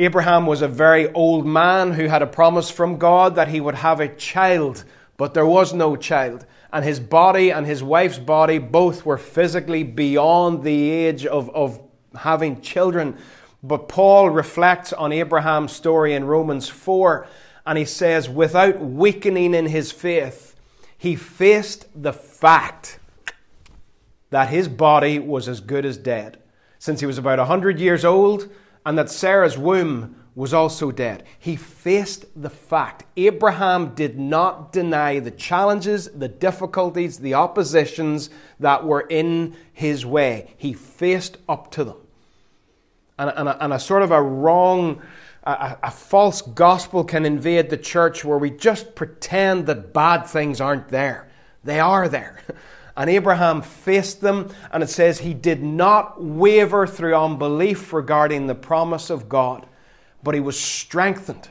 Abraham 0.00 0.46
was 0.46 0.62
a 0.62 0.68
very 0.68 1.12
old 1.12 1.44
man 1.44 1.94
who 1.94 2.06
had 2.06 2.22
a 2.22 2.26
promise 2.26 2.70
from 2.70 2.98
God 2.98 3.34
that 3.34 3.48
he 3.48 3.60
would 3.60 3.74
have 3.74 3.98
a 3.98 4.14
child, 4.14 4.84
but 5.16 5.34
there 5.34 5.44
was 5.44 5.74
no 5.74 5.96
child. 5.96 6.46
And 6.72 6.84
his 6.84 7.00
body 7.00 7.50
and 7.50 7.66
his 7.66 7.82
wife's 7.82 8.20
body 8.20 8.58
both 8.58 9.04
were 9.04 9.18
physically 9.18 9.82
beyond 9.82 10.62
the 10.62 10.90
age 10.90 11.26
of, 11.26 11.50
of 11.50 11.80
having 12.14 12.60
children. 12.60 13.18
But 13.60 13.88
Paul 13.88 14.30
reflects 14.30 14.92
on 14.92 15.10
Abraham's 15.10 15.72
story 15.72 16.14
in 16.14 16.26
Romans 16.26 16.68
4, 16.68 17.26
And 17.66 17.76
he 17.76 17.84
says, 17.84 18.28
without 18.28 18.80
weakening 18.80 19.52
in 19.52 19.66
his 19.66 19.90
faith, 19.90 20.54
he 20.96 21.16
faced 21.16 21.86
the 22.00 22.12
fact 22.12 23.00
that 24.30 24.48
his 24.48 24.68
body 24.68 25.18
was 25.18 25.48
as 25.48 25.60
good 25.60 25.84
as 25.84 25.96
dead, 25.96 26.38
since 26.78 27.00
he 27.00 27.06
was 27.06 27.18
about 27.18 27.40
100 27.40 27.80
years 27.80 28.04
old, 28.04 28.48
and 28.84 28.98
that 28.98 29.10
Sarah's 29.10 29.58
womb 29.58 30.16
was 30.34 30.54
also 30.54 30.92
dead. 30.92 31.24
He 31.38 31.56
faced 31.56 32.24
the 32.40 32.50
fact. 32.50 33.04
Abraham 33.16 33.94
did 33.94 34.18
not 34.18 34.72
deny 34.72 35.18
the 35.18 35.32
challenges, 35.32 36.08
the 36.14 36.28
difficulties, 36.28 37.18
the 37.18 37.34
oppositions 37.34 38.30
that 38.60 38.84
were 38.84 39.00
in 39.00 39.56
his 39.72 40.06
way. 40.06 40.54
He 40.56 40.72
faced 40.72 41.38
up 41.48 41.72
to 41.72 41.84
them. 41.84 41.96
And, 43.18 43.32
and, 43.34 43.48
a, 43.48 43.64
and 43.64 43.72
a 43.72 43.80
sort 43.80 44.02
of 44.02 44.12
a 44.12 44.22
wrong 44.22 45.02
a, 45.42 45.78
a, 45.84 45.90
false 45.90 46.42
gospel 46.42 47.04
can 47.04 47.24
invade 47.24 47.70
the 47.70 47.76
church 47.76 48.24
where 48.24 48.38
we 48.38 48.50
just 48.50 48.94
pretend 48.94 49.66
that 49.66 49.92
bad 49.92 50.26
things 50.26 50.60
aren't 50.60 50.88
there. 50.88 51.28
They 51.64 51.80
are 51.80 52.08
there. 52.08 52.40
And 52.98 53.08
Abraham 53.08 53.62
faced 53.62 54.20
them, 54.20 54.50
and 54.72 54.82
it 54.82 54.90
says 54.90 55.20
he 55.20 55.32
did 55.32 55.62
not 55.62 56.20
waver 56.20 56.84
through 56.84 57.14
unbelief 57.14 57.92
regarding 57.92 58.48
the 58.48 58.56
promise 58.56 59.08
of 59.08 59.28
God, 59.28 59.66
but 60.24 60.34
he 60.34 60.40
was 60.40 60.58
strengthened. 60.58 61.48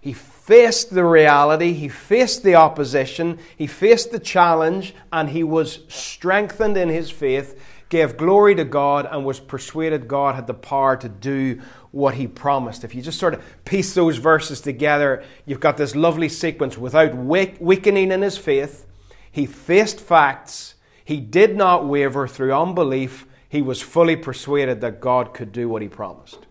He 0.00 0.12
faced 0.12 0.94
the 0.94 1.04
reality, 1.04 1.72
he 1.72 1.88
faced 1.88 2.44
the 2.44 2.54
opposition, 2.54 3.40
he 3.56 3.66
faced 3.66 4.12
the 4.12 4.20
challenge, 4.20 4.94
and 5.12 5.30
he 5.30 5.42
was 5.42 5.80
strengthened 5.88 6.76
in 6.76 6.90
his 6.90 7.10
faith, 7.10 7.60
gave 7.88 8.16
glory 8.16 8.54
to 8.54 8.64
God, 8.64 9.08
and 9.10 9.24
was 9.24 9.40
persuaded 9.40 10.06
God 10.06 10.36
had 10.36 10.46
the 10.46 10.54
power 10.54 10.96
to 10.96 11.08
do 11.08 11.60
what 11.90 12.14
he 12.14 12.28
promised. 12.28 12.84
If 12.84 12.94
you 12.94 13.02
just 13.02 13.18
sort 13.18 13.34
of 13.34 13.64
piece 13.64 13.94
those 13.94 14.16
verses 14.16 14.60
together, 14.60 15.24
you've 15.44 15.58
got 15.58 15.76
this 15.76 15.96
lovely 15.96 16.28
sequence 16.28 16.78
without 16.78 17.16
weakening 17.16 18.12
in 18.12 18.22
his 18.22 18.38
faith. 18.38 18.86
He 19.32 19.46
faced 19.46 19.98
facts. 19.98 20.74
He 21.04 21.18
did 21.18 21.56
not 21.56 21.88
waver 21.88 22.28
through 22.28 22.54
unbelief. 22.54 23.26
He 23.48 23.62
was 23.62 23.82
fully 23.82 24.14
persuaded 24.14 24.80
that 24.82 25.00
God 25.00 25.34
could 25.34 25.50
do 25.50 25.68
what 25.68 25.82
he 25.82 25.88
promised. 25.88 26.46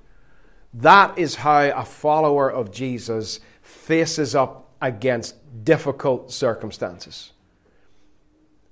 That 0.74 1.18
is 1.18 1.36
how 1.36 1.62
a 1.62 1.86
follower 1.86 2.52
of 2.52 2.72
Jesus 2.72 3.40
faces 3.62 4.36
up 4.36 4.72
against 4.82 5.36
difficult 5.64 6.32
circumstances. 6.32 7.32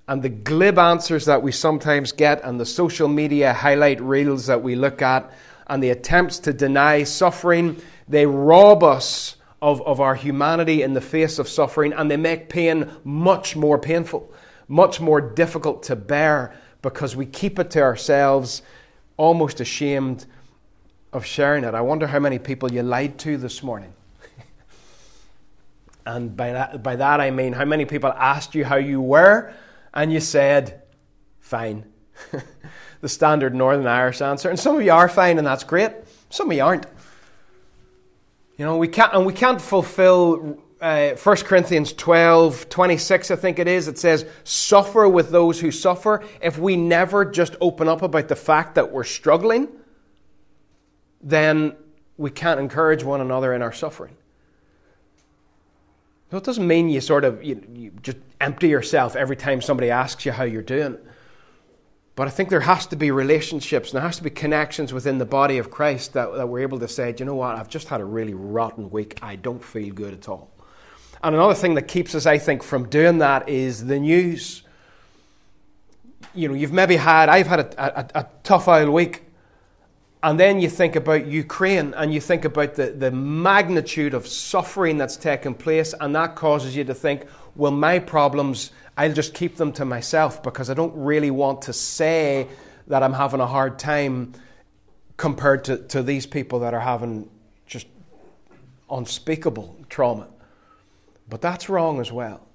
And 0.07 0.23
the 0.23 0.29
glib 0.29 0.79
answers 0.79 1.25
that 1.25 1.43
we 1.43 1.51
sometimes 1.51 2.11
get, 2.11 2.43
and 2.43 2.59
the 2.59 2.65
social 2.65 3.07
media 3.07 3.53
highlight 3.53 4.01
reels 4.01 4.47
that 4.47 4.63
we 4.63 4.75
look 4.75 5.03
at, 5.03 5.31
and 5.67 5.83
the 5.83 5.91
attempts 5.91 6.39
to 6.39 6.53
deny 6.53 7.03
suffering, 7.03 7.79
they 8.07 8.25
rob 8.25 8.83
us 8.83 9.35
of, 9.61 9.81
of 9.81 9.99
our 9.99 10.15
humanity 10.15 10.81
in 10.81 10.93
the 10.93 11.01
face 11.01 11.39
of 11.39 11.47
suffering, 11.47 11.93
and 11.93 12.09
they 12.09 12.17
make 12.17 12.49
pain 12.49 12.89
much 13.03 13.55
more 13.55 13.77
painful, 13.77 14.31
much 14.67 15.01
more 15.01 15.19
difficult 15.19 15.83
to 15.83 15.95
bear 15.95 16.53
because 16.81 17.15
we 17.15 17.25
keep 17.25 17.59
it 17.59 17.71
to 17.71 17.81
ourselves, 17.81 18.61
almost 19.17 19.59
ashamed 19.59 20.25
of 21.11 21.25
sharing 21.25 21.63
it. 21.63 21.73
I 21.73 21.81
wonder 21.81 22.07
how 22.07 22.19
many 22.19 22.39
people 22.39 22.71
you 22.71 22.83
lied 22.83 23.17
to 23.19 23.37
this 23.37 23.61
morning. 23.61 23.93
and 26.05 26.37
by 26.37 26.53
that, 26.53 26.83
by 26.83 26.95
that 26.95 27.19
I 27.19 27.31
mean 27.31 27.53
how 27.53 27.65
many 27.65 27.85
people 27.85 28.11
asked 28.11 28.55
you 28.55 28.63
how 28.63 28.77
you 28.77 29.01
were, 29.01 29.53
and 29.93 30.13
you 30.13 30.19
said, 30.19 30.83
fine. 31.39 31.85
the 33.01 33.09
standard 33.09 33.55
Northern 33.55 33.87
Irish 33.87 34.21
answer. 34.21 34.49
And 34.49 34.59
some 34.59 34.75
of 34.75 34.83
you 34.83 34.91
are 34.91 35.09
fine, 35.09 35.37
and 35.37 35.47
that's 35.47 35.63
great. 35.63 35.91
Some 36.29 36.51
of 36.51 36.55
you 36.55 36.63
aren't. 36.63 36.85
You 38.59 38.65
know, 38.65 38.75
we 38.75 38.89
can't, 38.89 39.13
and 39.13 39.25
we 39.25 39.31
can't 39.31 39.61
fulfill 39.61 40.61
uh, 40.81 41.11
1 41.11 41.35
Corinthians 41.37 41.93
12, 41.93 42.67
26, 42.67 43.31
I 43.31 43.35
think 43.37 43.57
it 43.57 43.69
is. 43.69 43.87
It 43.87 43.97
says, 43.97 44.25
suffer 44.43 45.07
with 45.07 45.29
those 45.29 45.61
who 45.61 45.71
suffer. 45.71 46.25
If 46.41 46.57
we 46.57 46.75
never 46.75 47.23
just 47.23 47.55
open 47.61 47.87
up 47.87 48.01
about 48.01 48.27
the 48.27 48.35
fact 48.35 48.75
that 48.75 48.91
we're 48.91 49.05
struggling, 49.05 49.69
then 51.21 51.77
we 52.17 52.31
can't 52.31 52.59
encourage 52.59 53.01
one 53.01 53.21
another 53.21 53.53
in 53.53 53.61
our 53.61 53.71
suffering. 53.71 54.17
So 56.29 56.35
it 56.35 56.43
doesn't 56.43 56.67
mean 56.67 56.89
you 56.89 56.99
sort 56.99 57.23
of 57.23 57.41
you, 57.41 57.63
you 57.73 57.91
just 58.03 58.17
empty 58.41 58.67
yourself 58.67 59.15
every 59.15 59.37
time 59.37 59.61
somebody 59.61 59.89
asks 59.89 60.25
you 60.25 60.33
how 60.33 60.43
you're 60.43 60.61
doing. 60.61 60.97
But 62.19 62.27
I 62.27 62.31
think 62.31 62.49
there 62.49 62.59
has 62.59 62.85
to 62.87 62.97
be 62.97 63.11
relationships 63.11 63.91
and 63.91 63.95
there 63.95 64.05
has 64.05 64.17
to 64.17 64.23
be 64.23 64.29
connections 64.29 64.91
within 64.91 65.19
the 65.19 65.25
body 65.25 65.57
of 65.57 65.71
Christ 65.71 66.11
that, 66.15 66.35
that 66.35 66.49
we're 66.49 66.59
able 66.59 66.77
to 66.79 66.87
say, 66.89 67.15
you 67.17 67.23
know 67.23 67.35
what, 67.35 67.55
I've 67.55 67.69
just 67.69 67.87
had 67.87 68.01
a 68.01 68.03
really 68.03 68.33
rotten 68.33 68.89
week. 68.89 69.17
I 69.21 69.37
don't 69.37 69.63
feel 69.63 69.93
good 69.93 70.13
at 70.13 70.27
all. 70.27 70.51
And 71.23 71.33
another 71.33 71.53
thing 71.53 71.75
that 71.75 71.83
keeps 71.83 72.13
us, 72.15 72.25
I 72.25 72.37
think, 72.37 72.61
from 72.61 72.89
doing 72.89 73.19
that 73.19 73.47
is 73.47 73.85
the 73.85 73.97
news. 73.97 74.63
You 76.35 76.49
know, 76.49 76.55
you've 76.55 76.73
maybe 76.73 76.97
had, 76.97 77.29
I've 77.29 77.47
had 77.47 77.61
a, 77.61 78.17
a, 78.17 78.19
a 78.19 78.27
tough 78.43 78.67
old 78.67 78.89
week. 78.89 79.23
And 80.21 80.37
then 80.37 80.59
you 80.59 80.69
think 80.69 80.97
about 80.97 81.25
Ukraine 81.25 81.93
and 81.93 82.13
you 82.13 82.19
think 82.19 82.43
about 82.43 82.75
the, 82.75 82.87
the 82.87 83.11
magnitude 83.11 84.13
of 84.13 84.27
suffering 84.27 84.97
that's 84.97 85.15
taken 85.15 85.53
place, 85.53 85.93
and 85.97 86.13
that 86.17 86.35
causes 86.35 86.75
you 86.75 86.83
to 86.83 86.93
think, 86.93 87.25
well, 87.55 87.71
my 87.71 87.97
problems 87.97 88.71
I'll 88.99 89.13
just 89.13 89.33
keep 89.33 89.55
them 89.55 89.71
to 89.73 89.85
myself 89.85 90.43
because 90.43 90.69
I 90.69 90.73
don't 90.73 90.93
really 90.93 91.31
want 91.31 91.61
to 91.63 91.73
say 91.73 92.49
that 92.87 93.01
I'm 93.01 93.13
having 93.13 93.39
a 93.39 93.47
hard 93.47 93.79
time 93.79 94.33
compared 95.15 95.63
to, 95.65 95.77
to 95.77 96.03
these 96.03 96.25
people 96.25 96.59
that 96.59 96.73
are 96.73 96.81
having 96.81 97.29
just 97.65 97.87
unspeakable 98.91 99.77
trauma. 99.87 100.27
But 101.29 101.39
that's 101.39 101.69
wrong 101.69 102.01
as 102.01 102.11
well. 102.11 102.45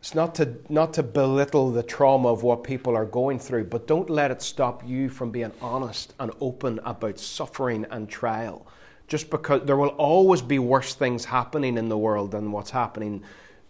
It's 0.00 0.14
not 0.14 0.34
to, 0.36 0.56
not 0.70 0.94
to 0.94 1.02
belittle 1.02 1.70
the 1.70 1.82
trauma 1.82 2.30
of 2.30 2.42
what 2.42 2.64
people 2.64 2.96
are 2.96 3.04
going 3.04 3.38
through, 3.38 3.64
but 3.64 3.86
don't 3.86 4.08
let 4.08 4.30
it 4.30 4.40
stop 4.40 4.88
you 4.88 5.10
from 5.10 5.32
being 5.32 5.52
honest 5.60 6.14
and 6.18 6.32
open 6.40 6.80
about 6.86 7.18
suffering 7.18 7.84
and 7.90 8.08
trial. 8.08 8.66
Just 9.06 9.28
because 9.28 9.66
there 9.66 9.76
will 9.76 9.88
always 9.88 10.40
be 10.40 10.58
worse 10.58 10.94
things 10.94 11.26
happening 11.26 11.76
in 11.76 11.90
the 11.90 11.98
world 11.98 12.30
than 12.30 12.52
what's 12.52 12.70
happening 12.70 13.22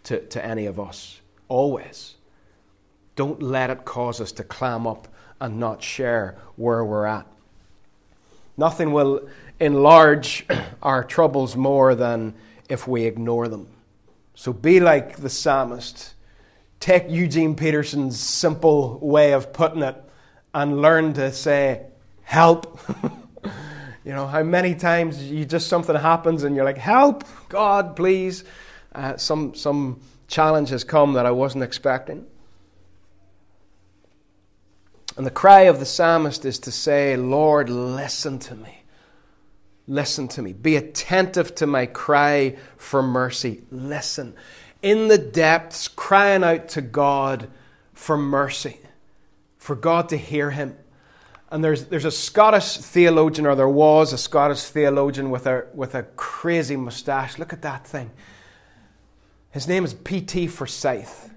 to, 0.05 0.21
to 0.29 0.45
any 0.45 0.67
of 0.67 0.79
us. 0.79 1.21
Always. 1.55 2.17
Don't 3.15 3.41
let 3.41 3.71
it 3.71 3.85
cause 3.85 4.21
us 4.21 4.33
to 4.33 4.43
clam 4.43 4.89
up 4.89 5.07
and 5.41 5.61
not 5.61 5.85
share 5.85 6.37
where 6.57 6.85
we're 6.85 7.07
at. 7.07 7.29
Nothing 8.57 8.93
will 8.93 9.29
enlarge 9.61 10.47
our 10.83 11.05
troubles 11.05 11.55
more 11.55 11.95
than 11.95 12.35
if 12.69 12.89
we 12.89 13.05
ignore 13.05 13.47
them. 13.47 13.69
So 14.35 14.53
be 14.53 14.81
like 14.81 15.19
the 15.19 15.31
psalmist. 15.31 16.15
Take 16.81 17.09
Eugene 17.09 17.55
Peterson's 17.55 18.19
simple 18.19 18.99
way 18.99 19.33
of 19.33 19.53
putting 19.53 19.83
it 19.83 20.03
and 20.53 20.83
learn 20.83 21.13
to 21.13 21.31
say, 21.31 21.87
Help. 22.25 22.81
you 24.05 24.13
know, 24.13 24.27
how 24.27 24.43
many 24.43 24.75
times 24.75 25.23
you 25.31 25.45
just 25.45 25.69
something 25.69 25.95
happens 25.95 26.43
and 26.43 26.57
you're 26.57 26.65
like, 26.65 26.79
Help, 26.79 27.23
God, 27.49 27.95
please. 27.95 28.43
Uh, 28.93 29.17
some, 29.17 29.55
some 29.55 30.01
challenge 30.35 30.71
has 30.71 30.83
come 30.83 31.13
that 31.13 31.27
I 31.27 31.31
wasn't 31.31 31.63
expecting. 31.63 32.27
And 35.17 35.25
the 35.25 35.31
cry 35.31 35.63
of 35.63 35.79
the 35.79 35.87
psalmist 35.87 36.45
is 36.45 36.59
to 36.61 36.73
say, 36.73 37.17
Lord, 37.17 37.71
listen 37.71 38.41
to 38.41 38.57
me. 38.57 38.83
Listen 39.87 40.27
to 40.29 40.43
me. 40.43 40.53
Be 40.53 40.75
attentive 40.75 41.55
to 41.55 41.69
my 41.69 41.87
cry 41.87 42.57
for 42.77 43.01
mercy. 43.01 43.63
Listen. 43.71 44.35
In 44.83 45.07
the 45.07 45.19
depths, 45.19 45.87
crying 45.87 46.43
out 46.43 46.69
to 46.71 46.83
God 46.83 47.49
for 47.93 48.17
mercy, 48.19 48.81
for 49.57 49.77
God 49.77 50.09
to 50.09 50.17
hear 50.17 50.51
him. 50.51 50.77
And 51.49 51.63
there's, 51.63 51.85
there's 51.85 52.05
a 52.05 52.11
Scottish 52.11 52.79
theologian, 52.79 53.47
or 53.47 53.55
there 53.55 53.69
was 53.69 54.13
a 54.13 54.19
Scottish 54.19 54.65
theologian 54.65 55.31
with 55.31 55.47
a, 55.47 55.67
with 55.75 55.95
a 55.95 56.03
crazy 56.03 56.75
mustache. 56.75 57.39
Look 57.39 57.53
at 57.53 57.63
that 57.63 57.87
thing. 57.87 58.11
His 59.55 59.69
name 59.69 59.85
is 59.85 59.95
P.T. 59.95 60.49
Forsyth. 60.49 61.31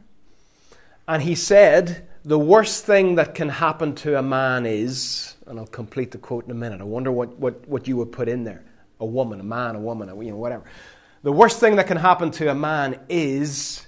And 1.08 1.22
he 1.22 1.36
said, 1.36 2.08
The 2.26 2.40
worst 2.40 2.84
thing 2.84 3.14
that 3.14 3.36
can 3.36 3.48
happen 3.48 3.94
to 3.98 4.18
a 4.18 4.24
man 4.24 4.66
is, 4.66 5.36
and 5.46 5.60
I'll 5.60 5.68
complete 5.68 6.10
the 6.10 6.18
quote 6.18 6.46
in 6.46 6.50
a 6.50 6.56
minute. 6.56 6.82
I 6.82 6.86
wonder 6.86 7.12
what, 7.12 7.38
what, 7.38 7.68
what 7.68 7.88
you 7.88 7.96
would 7.98 8.12
put 8.12 8.28
in 8.28 8.44
there. 8.44 8.64
A 9.00 9.06
woman, 9.06 9.40
a 9.40 9.44
man, 9.44 9.76
a 9.76 9.80
woman, 9.80 10.10
you 10.20 10.32
know, 10.32 10.38
whatever. 10.38 10.64
The 11.22 11.32
worst 11.32 11.60
thing 11.60 11.76
that 11.76 11.86
can 11.86 11.98
happen 11.98 12.32
to 12.32 12.50
a 12.50 12.56
man 12.56 13.00
is 13.08 13.86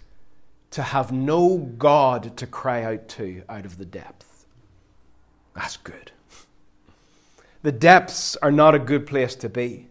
to 0.71 0.83
have 0.83 1.11
no 1.11 1.57
God 1.57 2.37
to 2.37 2.45
cry 2.45 2.83
out 2.83 3.07
to 3.07 3.41
out 3.49 3.65
of 3.65 3.79
the 3.79 3.85
depth. 3.85 4.45
That's 5.55 5.77
good. 5.77 6.11
The 7.63 7.71
depths 7.71 8.35
are 8.35 8.51
not 8.51 8.75
a 8.75 8.79
good 8.79 9.07
place 9.07 9.33
to 9.37 9.49
be. 9.49 9.88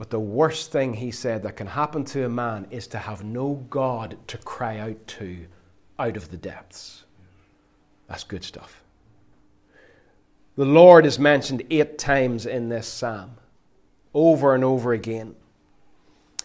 But 0.00 0.08
the 0.08 0.18
worst 0.18 0.72
thing, 0.72 0.94
he 0.94 1.10
said, 1.10 1.42
that 1.42 1.56
can 1.56 1.66
happen 1.66 2.04
to 2.06 2.24
a 2.24 2.28
man 2.30 2.68
is 2.70 2.86
to 2.86 2.98
have 2.98 3.22
no 3.22 3.66
God 3.68 4.16
to 4.28 4.38
cry 4.38 4.78
out 4.78 5.06
to 5.08 5.44
out 5.98 6.16
of 6.16 6.30
the 6.30 6.38
depths. 6.38 7.04
That's 8.08 8.24
good 8.24 8.42
stuff. 8.42 8.82
The 10.56 10.64
Lord 10.64 11.04
is 11.04 11.18
mentioned 11.18 11.64
eight 11.68 11.98
times 11.98 12.46
in 12.46 12.70
this 12.70 12.88
psalm, 12.88 13.32
over 14.14 14.54
and 14.54 14.64
over 14.64 14.94
again. 14.94 15.34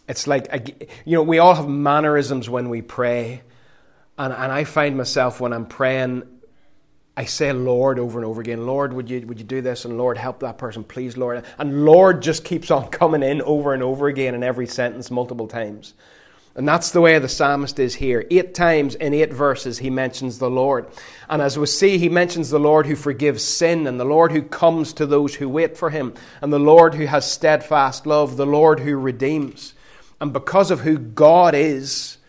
it's 0.06 0.28
like, 0.28 0.90
you 1.06 1.16
know, 1.16 1.24
we 1.24 1.40
all 1.40 1.56
have 1.56 1.70
mannerisms 1.70 2.50
when 2.50 2.68
we 2.68 2.82
pray. 2.82 3.42
And, 4.18 4.34
and 4.34 4.52
I 4.52 4.66
find 4.66 4.98
myself 4.98 5.40
when 5.40 5.54
I'm 5.54 5.66
praying, 5.66 6.24
I 7.18 7.26
say 7.26 7.54
Lord 7.54 7.98
over 7.98 8.20
and 8.20 8.26
over 8.26 8.42
again. 8.42 8.66
Lord, 8.66 8.92
would 8.94 9.10
you, 9.10 9.26
would 9.28 9.40
you 9.40 9.46
do 9.46 9.62
this? 9.62 9.86
And 9.86 9.98
Lord, 9.98 10.18
help 10.18 10.42
that 10.42 10.58
person, 10.58 10.84
please, 10.84 11.16
Lord. 11.16 11.46
And 11.58 11.86
Lord 11.86 12.22
just 12.22 12.44
keeps 12.44 12.72
on 12.72 12.88
coming 12.90 13.24
in 13.24 13.42
over 13.42 13.74
and 13.74 13.82
over 13.82 14.08
again 14.08 14.36
in 14.36 14.44
every 14.44 14.68
sentence 14.68 15.10
multiple 15.10 15.48
times. 15.48 15.94
And 16.58 16.66
that's 16.66 16.92
the 16.92 17.02
way 17.02 17.20
the 17.20 17.28
psalmist 17.28 17.80
is 17.80 17.96
here. 17.96 18.26
Eight 18.32 18.54
times 18.54 18.96
in 18.96 19.14
eight 19.14 19.34
verses, 19.34 19.78
he 19.78 19.90
mentions 19.90 20.40
the 20.40 20.50
Lord. 20.50 20.88
And 21.30 21.42
as 21.42 21.60
we 21.60 21.66
see, 21.66 21.98
he 21.98 22.08
mentions 22.08 22.50
the 22.50 22.60
Lord 22.60 22.86
who 22.86 22.96
forgives 22.96 23.44
sin, 23.44 23.88
and 23.88 24.00
the 24.00 24.06
Lord 24.06 24.32
who 24.32 24.42
comes 24.42 24.94
to 24.94 25.06
those 25.06 25.36
who 25.36 25.50
wait 25.50 25.78
for 25.78 25.90
him, 25.90 26.14
and 26.42 26.54
the 26.54 26.60
Lord 26.60 26.96
who 26.96 27.08
has 27.08 27.30
steadfast 27.30 28.08
love, 28.08 28.38
the 28.38 28.46
Lord 28.46 28.80
who 28.80 28.96
redeems. 28.96 29.74
And 30.22 30.32
because 30.32 30.72
of 30.72 30.80
who 30.80 30.98
God 30.98 31.56
is, 31.56 32.20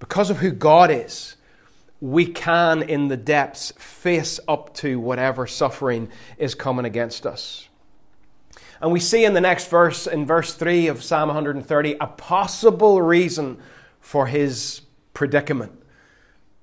because 0.00 0.30
of 0.30 0.38
who 0.38 0.50
God 0.50 0.90
is, 0.90 1.36
we 2.00 2.26
can, 2.26 2.82
in 2.82 3.08
the 3.08 3.16
depths, 3.16 3.72
face 3.76 4.40
up 4.48 4.74
to 4.74 4.98
whatever 4.98 5.46
suffering 5.46 6.08
is 6.38 6.54
coming 6.54 6.84
against 6.84 7.26
us. 7.26 7.68
And 8.80 8.92
we 8.92 9.00
see 9.00 9.24
in 9.24 9.34
the 9.34 9.40
next 9.40 9.68
verse, 9.68 10.06
in 10.06 10.24
verse 10.24 10.54
3 10.54 10.86
of 10.86 11.02
Psalm 11.02 11.28
130, 11.28 11.96
a 12.00 12.06
possible 12.06 13.02
reason 13.02 13.58
for 14.00 14.26
his 14.26 14.80
predicament. 15.12 15.72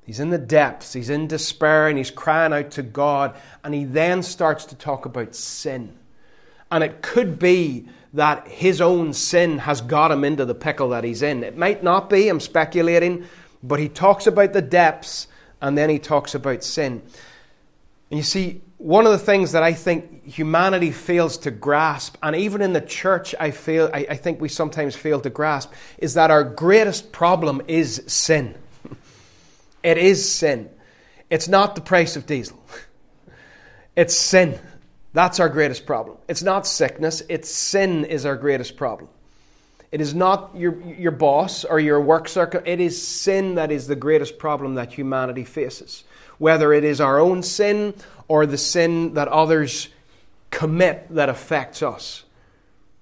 He's 0.03 0.19
in 0.19 0.29
the 0.31 0.37
depths, 0.37 0.93
he's 0.93 1.09
in 1.09 1.27
despair, 1.27 1.87
and 1.87 1.97
he's 1.97 2.09
crying 2.09 2.53
out 2.53 2.71
to 2.71 2.81
God. 2.81 3.35
And 3.63 3.73
he 3.73 3.83
then 3.83 4.23
starts 4.23 4.65
to 4.65 4.75
talk 4.75 5.05
about 5.05 5.35
sin. 5.35 5.95
And 6.71 6.83
it 6.83 7.01
could 7.01 7.37
be 7.37 7.87
that 8.13 8.47
his 8.47 8.81
own 8.81 9.13
sin 9.13 9.59
has 9.59 9.81
got 9.81 10.11
him 10.11 10.23
into 10.23 10.45
the 10.45 10.55
pickle 10.55 10.89
that 10.89 11.03
he's 11.03 11.21
in. 11.21 11.43
It 11.43 11.57
might 11.57 11.83
not 11.83 12.09
be, 12.09 12.29
I'm 12.29 12.39
speculating, 12.39 13.25
but 13.63 13.79
he 13.79 13.89
talks 13.89 14.27
about 14.27 14.53
the 14.53 14.61
depths 14.61 15.27
and 15.61 15.77
then 15.77 15.89
he 15.89 15.99
talks 15.99 16.35
about 16.35 16.63
sin. 16.63 17.01
And 18.09 18.17
you 18.17 18.23
see, 18.23 18.61
one 18.77 19.05
of 19.05 19.11
the 19.11 19.17
things 19.17 19.51
that 19.53 19.63
I 19.63 19.73
think 19.73 20.25
humanity 20.25 20.91
fails 20.91 21.37
to 21.39 21.51
grasp, 21.51 22.15
and 22.21 22.35
even 22.35 22.61
in 22.61 22.73
the 22.73 22.81
church, 22.81 23.33
I 23.39 23.51
feel 23.51 23.89
I, 23.93 24.05
I 24.11 24.15
think 24.15 24.39
we 24.39 24.49
sometimes 24.49 24.95
fail 24.95 25.19
to 25.21 25.29
grasp, 25.29 25.73
is 25.97 26.13
that 26.13 26.31
our 26.31 26.43
greatest 26.43 27.11
problem 27.11 27.61
is 27.67 28.03
sin. 28.07 28.55
it 29.83 29.97
is 29.97 30.31
sin. 30.31 30.69
It's 31.29 31.47
not 31.47 31.75
the 31.75 31.81
price 31.81 32.15
of 32.15 32.25
diesel. 32.25 32.61
It's 33.95 34.15
sin. 34.15 34.59
That's 35.13 35.39
our 35.39 35.49
greatest 35.49 35.87
problem. 35.87 36.17
It's 36.27 36.43
not 36.43 36.67
sickness, 36.67 37.23
it's 37.29 37.49
sin 37.49 38.05
is 38.05 38.27
our 38.27 38.35
greatest 38.35 38.77
problem. 38.77 39.09
It 39.91 40.01
is 40.01 40.13
not 40.13 40.51
your, 40.55 40.81
your 40.81 41.11
boss 41.11 41.63
or 41.63 41.79
your 41.79 42.01
work 42.01 42.27
circle. 42.27 42.61
It 42.65 42.79
is 42.79 43.05
sin 43.05 43.55
that 43.55 43.71
is 43.71 43.87
the 43.87 43.95
greatest 43.95 44.37
problem 44.37 44.75
that 44.75 44.93
humanity 44.93 45.45
faces. 45.45 46.03
Whether 46.37 46.73
it 46.73 46.83
is 46.83 46.99
our 46.99 47.19
own 47.19 47.41
sin 47.41 47.93
or 48.27 48.45
the 48.45 48.57
sin 48.57 49.13
that 49.13 49.27
others 49.29 49.87
commit 50.51 51.07
that 51.11 51.29
affects 51.29 51.81
us. 51.81 52.23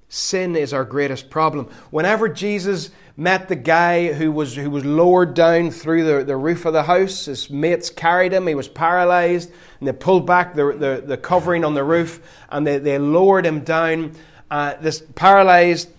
Sin 0.09 0.55
is 0.55 0.73
our 0.73 0.85
greatest 0.85 1.29
problem. 1.29 1.67
Whenever 1.89 2.29
Jesus 2.29 2.91
met 3.17 3.47
the 3.47 3.55
guy 3.55 4.13
who 4.13 4.31
was, 4.31 4.55
who 4.55 4.69
was 4.69 4.85
lowered 4.85 5.33
down 5.33 5.71
through 5.71 6.03
the, 6.03 6.23
the 6.23 6.37
roof 6.37 6.65
of 6.65 6.73
the 6.73 6.83
house, 6.83 7.25
his 7.25 7.49
mates 7.49 7.89
carried 7.89 8.31
him, 8.31 8.47
he 8.47 8.55
was 8.55 8.67
paralyzed, 8.67 9.51
and 9.79 9.87
they 9.87 9.93
pulled 9.93 10.25
back 10.25 10.53
the, 10.53 10.73
the, 10.73 11.03
the 11.05 11.17
covering 11.17 11.65
on 11.65 11.73
the 11.73 11.83
roof 11.83 12.21
and 12.49 12.65
they, 12.65 12.77
they 12.77 12.97
lowered 12.99 13.45
him 13.45 13.61
down. 13.61 14.13
Uh, 14.51 14.75
this 14.79 15.03
paralyzed 15.15 15.89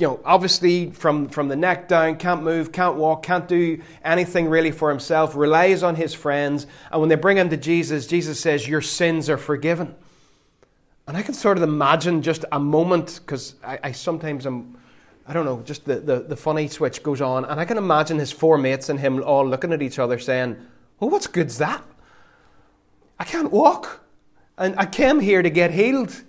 you 0.00 0.06
know, 0.06 0.20
obviously 0.24 0.90
from, 0.90 1.28
from 1.28 1.48
the 1.48 1.56
neck 1.56 1.86
down, 1.86 2.16
can't 2.16 2.42
move, 2.42 2.72
can't 2.72 2.96
walk, 2.96 3.22
can't 3.22 3.46
do 3.46 3.82
anything 4.02 4.48
really 4.48 4.70
for 4.70 4.88
himself, 4.88 5.36
relies 5.36 5.82
on 5.82 5.94
his 5.94 6.14
friends. 6.14 6.66
And 6.90 7.00
when 7.00 7.10
they 7.10 7.16
bring 7.16 7.36
him 7.36 7.50
to 7.50 7.56
Jesus, 7.56 8.06
Jesus 8.06 8.40
says, 8.40 8.66
Your 8.66 8.80
sins 8.80 9.28
are 9.28 9.36
forgiven. 9.36 9.94
And 11.06 11.16
I 11.16 11.22
can 11.22 11.34
sort 11.34 11.58
of 11.58 11.62
imagine 11.62 12.22
just 12.22 12.44
a 12.50 12.58
moment, 12.58 13.20
because 13.22 13.56
I, 13.62 13.78
I, 13.84 13.92
sometimes 13.92 14.46
am, 14.46 14.78
I 15.26 15.32
don't 15.32 15.44
know, 15.44 15.60
just 15.62 15.84
the, 15.84 15.96
the, 15.96 16.20
the 16.20 16.36
funny 16.36 16.68
switch 16.68 17.02
goes 17.02 17.20
on. 17.20 17.44
And 17.44 17.60
I 17.60 17.64
can 17.64 17.76
imagine 17.76 18.18
his 18.18 18.32
four 18.32 18.56
mates 18.56 18.88
and 18.88 18.98
him 18.98 19.22
all 19.22 19.46
looking 19.46 19.72
at 19.72 19.82
each 19.82 19.98
other 19.98 20.18
saying, 20.18 20.56
Well, 20.98 21.10
what's 21.10 21.26
good's 21.26 21.58
that? 21.58 21.84
I 23.18 23.24
can't 23.24 23.52
walk. 23.52 24.00
And 24.56 24.74
I 24.78 24.86
came 24.86 25.20
here 25.20 25.42
to 25.42 25.50
get 25.50 25.72
healed. 25.72 26.22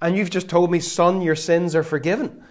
And 0.00 0.16
you've 0.16 0.30
just 0.30 0.48
told 0.48 0.70
me, 0.70 0.78
son, 0.78 1.22
your 1.22 1.34
sins 1.34 1.74
are 1.74 1.82
forgiven. 1.82 2.44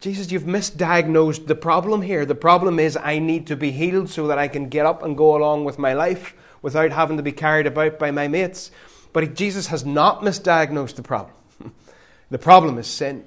Jesus, 0.00 0.32
you've 0.32 0.44
misdiagnosed 0.44 1.46
the 1.46 1.54
problem 1.54 2.02
here. 2.02 2.24
The 2.24 2.34
problem 2.34 2.78
is 2.78 2.96
I 2.96 3.18
need 3.18 3.46
to 3.48 3.56
be 3.56 3.70
healed 3.70 4.10
so 4.10 4.26
that 4.26 4.38
I 4.38 4.48
can 4.48 4.68
get 4.68 4.86
up 4.86 5.02
and 5.02 5.16
go 5.16 5.36
along 5.36 5.64
with 5.64 5.78
my 5.78 5.92
life 5.92 6.34
without 6.62 6.90
having 6.90 7.16
to 7.16 7.22
be 7.22 7.32
carried 7.32 7.66
about 7.66 7.98
by 7.98 8.10
my 8.10 8.28
mates. 8.28 8.70
But 9.12 9.34
Jesus 9.34 9.68
has 9.68 9.84
not 9.84 10.22
misdiagnosed 10.22 10.96
the 10.96 11.02
problem. 11.02 11.34
the 12.30 12.38
problem 12.38 12.78
is 12.78 12.86
sin. 12.86 13.24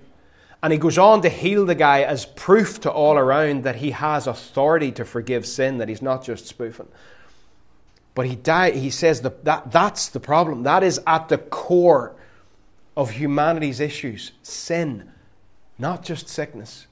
And 0.64 0.72
he 0.72 0.78
goes 0.78 0.98
on 0.98 1.22
to 1.22 1.30
heal 1.30 1.66
the 1.66 1.76
guy 1.76 2.02
as 2.02 2.26
proof 2.26 2.82
to 2.82 2.92
all 2.92 3.18
around 3.18 3.64
that 3.64 3.78
he 3.78 3.92
has 3.92 4.28
authority 4.28 4.92
to 4.94 5.06
forgive 5.06 5.46
sin, 5.46 5.80
that 5.80 5.90
he's 5.90 6.02
not 6.02 6.24
just 6.24 6.46
spoofing. 6.46 6.88
But 8.14 8.26
he, 8.26 8.38
he 8.80 8.90
says 8.90 9.22
that, 9.22 9.46
that 9.46 9.72
that's 9.72 10.10
the 10.10 10.20
problem. 10.20 10.64
That 10.64 10.84
is 10.84 11.00
at 11.08 11.30
the 11.30 11.38
core 11.38 12.14
of 12.96 13.12
humanity's 13.12 13.80
issues 13.80 14.34
sin 14.44 15.12
not 15.82 16.06
just 16.06 16.30
sickness. 16.30 16.86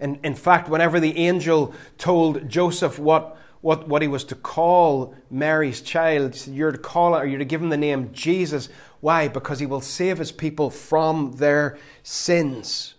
In, 0.00 0.18
in 0.24 0.34
fact, 0.34 0.68
whenever 0.68 0.98
the 0.98 1.16
angel 1.16 1.72
told 1.96 2.48
Joseph 2.48 2.98
what, 2.98 3.36
what, 3.60 3.86
what 3.86 4.02
he 4.02 4.08
was 4.08 4.24
to 4.24 4.34
call 4.34 5.14
Mary's 5.30 5.80
child, 5.80 6.34
said, 6.34 6.54
you're 6.54 6.72
to 6.72 6.78
call 6.78 7.14
it, 7.14 7.20
or 7.20 7.26
you're 7.26 7.38
to 7.38 7.44
give 7.44 7.62
him 7.62 7.68
the 7.68 7.76
name 7.76 8.10
Jesus. 8.12 8.68
Why? 9.00 9.28
Because 9.28 9.60
he 9.60 9.66
will 9.66 9.80
save 9.80 10.18
his 10.18 10.32
people 10.32 10.70
from 10.70 11.32
their 11.36 11.78
sins. 12.02 12.94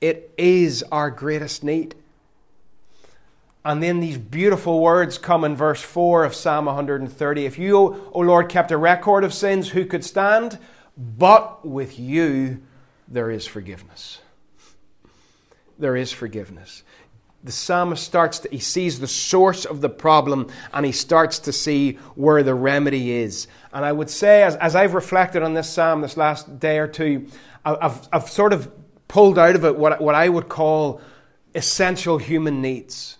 It 0.00 0.32
is 0.38 0.82
our 0.90 1.10
greatest 1.10 1.62
need. 1.62 1.94
And 3.64 3.82
then 3.82 4.00
these 4.00 4.18
beautiful 4.18 4.80
words 4.80 5.18
come 5.18 5.44
in 5.44 5.54
verse 5.54 5.82
4 5.82 6.24
of 6.24 6.34
Psalm 6.34 6.64
130. 6.64 7.44
If 7.44 7.58
you, 7.58 8.10
O 8.12 8.20
Lord, 8.20 8.48
kept 8.48 8.72
a 8.72 8.76
record 8.78 9.24
of 9.24 9.34
sins, 9.34 9.68
who 9.68 9.84
could 9.84 10.04
stand? 10.04 10.58
But 10.96 11.66
with 11.66 11.98
you 11.98 12.62
there 13.12 13.30
is 13.30 13.46
forgiveness 13.46 14.20
there 15.82 15.96
is 15.96 16.12
forgiveness. 16.12 16.84
The 17.44 17.52
psalmist 17.52 18.04
starts 18.04 18.38
to, 18.40 18.48
he 18.50 18.60
sees 18.60 19.00
the 19.00 19.08
source 19.08 19.64
of 19.64 19.80
the 19.80 19.88
problem 19.88 20.48
and 20.72 20.86
he 20.86 20.92
starts 20.92 21.40
to 21.40 21.52
see 21.52 21.94
where 22.14 22.44
the 22.44 22.54
remedy 22.54 23.10
is. 23.10 23.48
And 23.72 23.84
I 23.84 23.90
would 23.90 24.08
say, 24.08 24.44
as, 24.44 24.54
as 24.56 24.76
I've 24.76 24.94
reflected 24.94 25.42
on 25.42 25.52
this 25.54 25.68
psalm 25.68 26.00
this 26.00 26.16
last 26.16 26.60
day 26.60 26.78
or 26.78 26.86
two, 26.86 27.26
I've, 27.64 28.08
I've 28.12 28.30
sort 28.30 28.52
of 28.52 28.70
pulled 29.08 29.40
out 29.40 29.56
of 29.56 29.64
it 29.64 29.76
what, 29.76 30.00
what 30.00 30.14
I 30.14 30.28
would 30.28 30.48
call 30.48 31.00
essential 31.54 32.18
human 32.18 32.62
needs. 32.62 33.18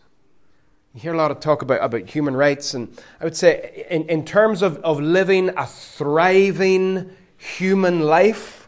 You 0.94 1.00
hear 1.00 1.14
a 1.14 1.16
lot 1.16 1.33
of 1.33 1.40
talk 1.40 1.62
about, 1.62 1.83
about 1.83 2.09
human 2.09 2.37
rights, 2.37 2.74
and 2.74 2.96
I 3.20 3.24
would 3.24 3.37
say, 3.37 3.87
in, 3.90 4.05
in 4.09 4.24
terms 4.24 4.62
of, 4.62 4.76
of 4.78 5.00
living 5.00 5.48
a 5.57 5.66
thriving 5.66 7.11
human 7.38 8.00
life, 8.00 8.62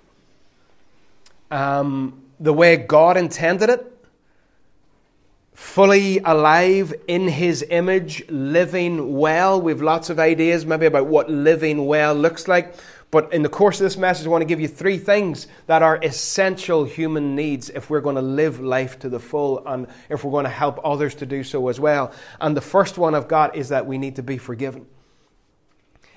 um, 1.50 2.22
the 2.40 2.52
way 2.52 2.76
God 2.76 3.16
intended 3.16 3.70
it, 3.70 3.90
fully 5.52 6.18
alive 6.18 6.92
in 7.06 7.28
His 7.28 7.64
image, 7.70 8.28
living 8.28 9.16
well. 9.16 9.60
We 9.60 9.72
have 9.72 9.82
lots 9.82 10.10
of 10.10 10.18
ideas 10.18 10.66
maybe 10.66 10.86
about 10.86 11.06
what 11.06 11.30
living 11.30 11.86
well 11.86 12.14
looks 12.14 12.48
like. 12.48 12.74
But 13.14 13.32
in 13.32 13.42
the 13.42 13.48
course 13.48 13.80
of 13.80 13.84
this 13.84 13.96
message, 13.96 14.26
I 14.26 14.30
want 14.30 14.42
to 14.42 14.46
give 14.46 14.60
you 14.60 14.66
three 14.66 14.98
things 14.98 15.46
that 15.68 15.82
are 15.82 16.00
essential 16.02 16.82
human 16.82 17.36
needs 17.36 17.70
if 17.70 17.88
we're 17.88 18.00
going 18.00 18.16
to 18.16 18.22
live 18.22 18.58
life 18.58 18.98
to 18.98 19.08
the 19.08 19.20
full 19.20 19.64
and 19.68 19.86
if 20.08 20.24
we're 20.24 20.32
going 20.32 20.46
to 20.46 20.50
help 20.50 20.80
others 20.84 21.14
to 21.16 21.26
do 21.26 21.44
so 21.44 21.68
as 21.68 21.78
well. 21.78 22.12
And 22.40 22.56
the 22.56 22.60
first 22.60 22.98
one 22.98 23.14
I've 23.14 23.28
got 23.28 23.54
is 23.54 23.68
that 23.68 23.86
we 23.86 23.98
need 23.98 24.16
to 24.16 24.24
be 24.24 24.36
forgiven. 24.36 24.86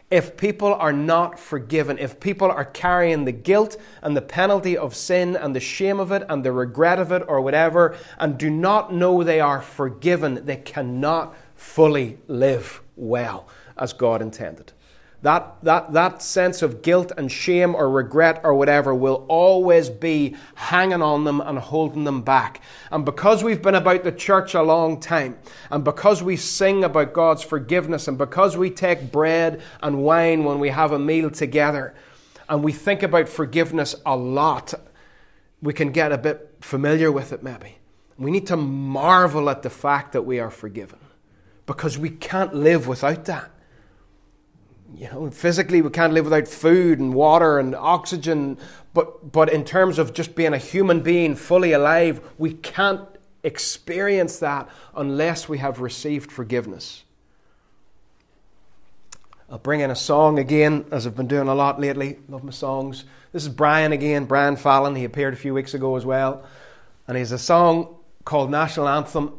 If 0.10 0.38
people 0.38 0.74
are 0.74 0.94
not 0.94 1.38
forgiven, 1.38 1.98
if 1.98 2.20
people 2.22 2.50
are 2.50 2.64
carrying 2.64 3.26
the 3.26 3.34
guilt 3.34 3.76
and 4.02 4.16
the 4.16 4.22
penalty 4.22 4.78
of 4.78 4.96
sin 4.96 5.36
and 5.36 5.54
the 5.54 5.60
shame 5.60 6.00
of 6.00 6.14
it 6.14 6.24
and 6.30 6.46
the 6.46 6.54
regret 6.54 6.98
of 6.98 7.12
it 7.12 7.24
or 7.28 7.42
whatever, 7.42 7.98
and 8.18 8.38
do 8.38 8.50
not 8.50 8.94
know 8.94 9.22
they 9.22 9.42
are 9.42 9.62
forgiven, 9.62 10.46
they 10.46 10.56
cannot 10.56 11.36
fully 11.56 12.18
live 12.28 12.82
well 12.96 13.50
as 13.78 13.92
God 13.92 14.22
intended. 14.22 14.72
That, 15.24 15.56
that, 15.64 15.94
that 15.94 16.22
sense 16.22 16.62
of 16.62 16.84
guilt 16.84 17.12
and 17.18 17.32
shame 17.32 17.74
or 17.74 17.90
regret 17.90 18.42
or 18.44 18.54
whatever 18.54 18.94
will 18.94 19.26
always 19.28 19.90
be 19.90 20.36
hanging 20.54 21.02
on 21.02 21.24
them 21.24 21.42
and 21.42 21.58
holding 21.58 22.04
them 22.04 22.22
back. 22.22 22.62
And 22.92 23.04
because 23.04 23.44
we've 23.44 23.62
been 23.62 23.74
about 23.74 24.04
the 24.04 24.12
church 24.12 24.54
a 24.54 24.62
long 24.62 25.00
time, 25.00 25.40
and 25.72 25.84
because 25.84 26.22
we 26.22 26.36
sing 26.38 26.84
about 26.84 27.14
God's 27.14 27.42
forgiveness, 27.42 28.08
and 28.08 28.18
because 28.18 28.56
we 28.56 28.70
take 28.70 29.12
bread 29.12 29.62
and 29.82 30.04
wine 30.04 30.44
when 30.44 30.60
we 30.60 30.70
have 30.70 30.92
a 30.92 31.00
meal 31.00 31.32
together, 31.32 31.96
and 32.48 32.64
we 32.64 32.72
think 32.72 33.02
about 33.02 33.28
forgiveness 33.28 33.96
a 34.06 34.16
lot, 34.16 34.76
we 35.64 35.74
can 35.74 35.92
get 35.92 36.12
a 36.12 36.18
bit 36.18 36.56
familiar 36.62 37.12
with 37.12 37.34
it 37.34 37.42
maybe. 37.42 37.78
We 38.20 38.30
need 38.32 38.48
to 38.48 38.58
marvel 38.58 39.50
at 39.50 39.64
the 39.64 39.70
fact 39.70 40.14
that 40.14 40.24
we 40.24 40.40
are 40.40 40.52
forgiven 40.52 41.00
because 41.66 41.98
we 41.98 42.12
can't 42.12 42.54
live 42.54 42.88
without 42.88 43.26
that. 43.26 43.52
You 44.96 45.10
know, 45.10 45.30
physically 45.30 45.82
we 45.82 45.90
can't 45.90 46.14
live 46.14 46.26
without 46.26 46.48
food 46.48 47.00
and 47.00 47.14
water 47.14 47.60
and 47.60 47.76
oxygen, 47.76 48.58
but, 48.94 49.32
but 49.32 49.52
in 49.52 49.64
terms 49.66 50.00
of 50.00 50.14
just 50.14 50.36
being 50.36 50.54
a 50.54 50.58
human 50.58 51.02
being 51.02 51.36
fully 51.36 51.74
alive, 51.74 52.22
we 52.38 52.54
can't 52.54 53.08
experience 53.44 54.40
that 54.40 54.70
unless 54.96 55.48
we 55.48 55.58
have 55.58 55.80
received 55.80 56.32
forgiveness. 56.32 57.04
I'll 59.50 59.58
bring 59.58 59.80
in 59.80 59.92
a 59.92 59.96
song 59.96 60.40
again, 60.40 60.86
as 60.92 61.08
I've 61.08 61.16
been 61.16 61.28
doing 61.28 61.48
a 61.48 61.56
lot 61.56 61.80
lately. 61.80 62.20
Love 62.28 62.44
my 62.44 62.52
songs. 62.52 63.06
This 63.32 63.44
is 63.44 63.50
Brian 63.50 63.94
again, 63.94 64.26
Brian 64.26 64.58
Fallon. 64.58 64.96
He 64.96 65.06
appeared 65.06 65.34
a 65.34 65.38
few 65.38 65.54
weeks 65.54 65.74
ago 65.74 65.96
as 65.96 66.06
well. 66.06 66.44
And 67.08 67.16
he 67.16 67.20
has 67.20 67.32
a 67.32 67.38
song 67.38 67.96
called 68.26 68.52
National 68.52 68.90
Anthem. 68.90 69.32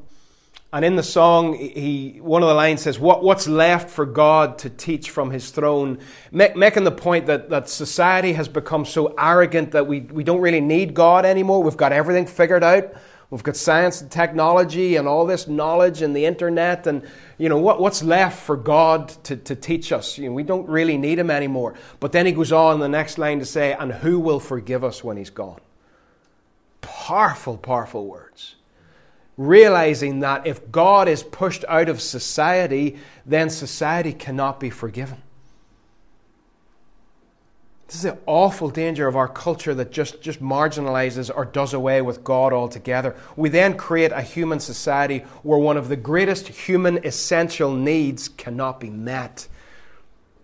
And 0.70 0.84
in 0.84 0.96
the 0.96 1.02
song, 1.02 1.54
he, 1.54 2.18
one 2.20 2.42
of 2.42 2.48
the 2.48 2.54
lines 2.54 2.82
says, 2.82 2.98
what, 2.98 3.24
What's 3.24 3.48
left 3.48 3.88
for 3.88 4.04
God 4.04 4.58
to 4.58 4.70
teach 4.70 5.08
from 5.10 5.30
his 5.30 5.50
throne? 5.50 5.98
making 6.30 6.84
the 6.84 6.92
point 6.92 7.26
that, 7.26 7.48
that 7.48 7.70
society 7.70 8.34
has 8.34 8.48
become 8.48 8.84
so 8.84 9.14
arrogant 9.18 9.70
that 9.70 9.86
we, 9.86 10.00
we 10.00 10.24
don't 10.24 10.42
really 10.42 10.60
need 10.60 10.92
God 10.92 11.24
anymore. 11.24 11.62
We've 11.62 11.76
got 11.76 11.92
everything 11.92 12.26
figured 12.26 12.62
out. 12.62 12.92
We've 13.30 13.42
got 13.42 13.56
science 13.56 14.00
and 14.00 14.10
technology 14.10 14.96
and 14.96 15.06
all 15.06 15.26
this 15.26 15.48
knowledge 15.48 16.00
and 16.00 16.16
the 16.16 16.24
internet. 16.24 16.86
And, 16.86 17.02
you 17.36 17.48
know, 17.48 17.58
what, 17.58 17.78
what's 17.78 18.02
left 18.02 18.42
for 18.42 18.56
God 18.56 19.08
to, 19.24 19.36
to 19.36 19.54
teach 19.54 19.92
us? 19.92 20.16
You 20.16 20.28
know, 20.28 20.34
we 20.34 20.42
don't 20.42 20.66
really 20.68 20.96
need 20.96 21.18
Him 21.18 21.30
anymore. 21.30 21.74
But 22.00 22.12
then 22.12 22.24
He 22.24 22.32
goes 22.32 22.52
on 22.52 22.80
the 22.80 22.88
next 22.88 23.18
line 23.18 23.38
to 23.38 23.44
say, 23.44 23.74
And 23.74 23.92
who 23.92 24.18
will 24.18 24.40
forgive 24.40 24.82
us 24.82 25.04
when 25.04 25.18
He's 25.18 25.28
gone? 25.28 25.60
Powerful, 26.80 27.58
powerful 27.58 28.06
words. 28.06 28.54
Realizing 29.38 30.20
that 30.20 30.46
if 30.46 30.70
God 30.70 31.08
is 31.08 31.22
pushed 31.22 31.64
out 31.68 31.88
of 31.88 32.02
society, 32.02 32.98
then 33.24 33.48
society 33.48 34.12
cannot 34.12 34.60
be 34.60 34.68
forgiven. 34.68 35.22
This 37.86 37.96
is 37.96 38.02
the 38.02 38.18
awful 38.26 38.68
danger 38.68 39.08
of 39.08 39.16
our 39.16 39.28
culture 39.28 39.74
that 39.74 39.90
just, 39.90 40.20
just 40.20 40.42
marginalizes 40.42 41.30
or 41.34 41.46
does 41.46 41.72
away 41.72 42.02
with 42.02 42.22
God 42.22 42.52
altogether. 42.52 43.16
We 43.34 43.48
then 43.48 43.78
create 43.78 44.12
a 44.12 44.20
human 44.20 44.60
society 44.60 45.20
where 45.42 45.58
one 45.58 45.78
of 45.78 45.88
the 45.88 45.96
greatest 45.96 46.48
human 46.48 46.98
essential 47.06 47.72
needs 47.72 48.28
cannot 48.28 48.78
be 48.78 48.90
met. 48.90 49.48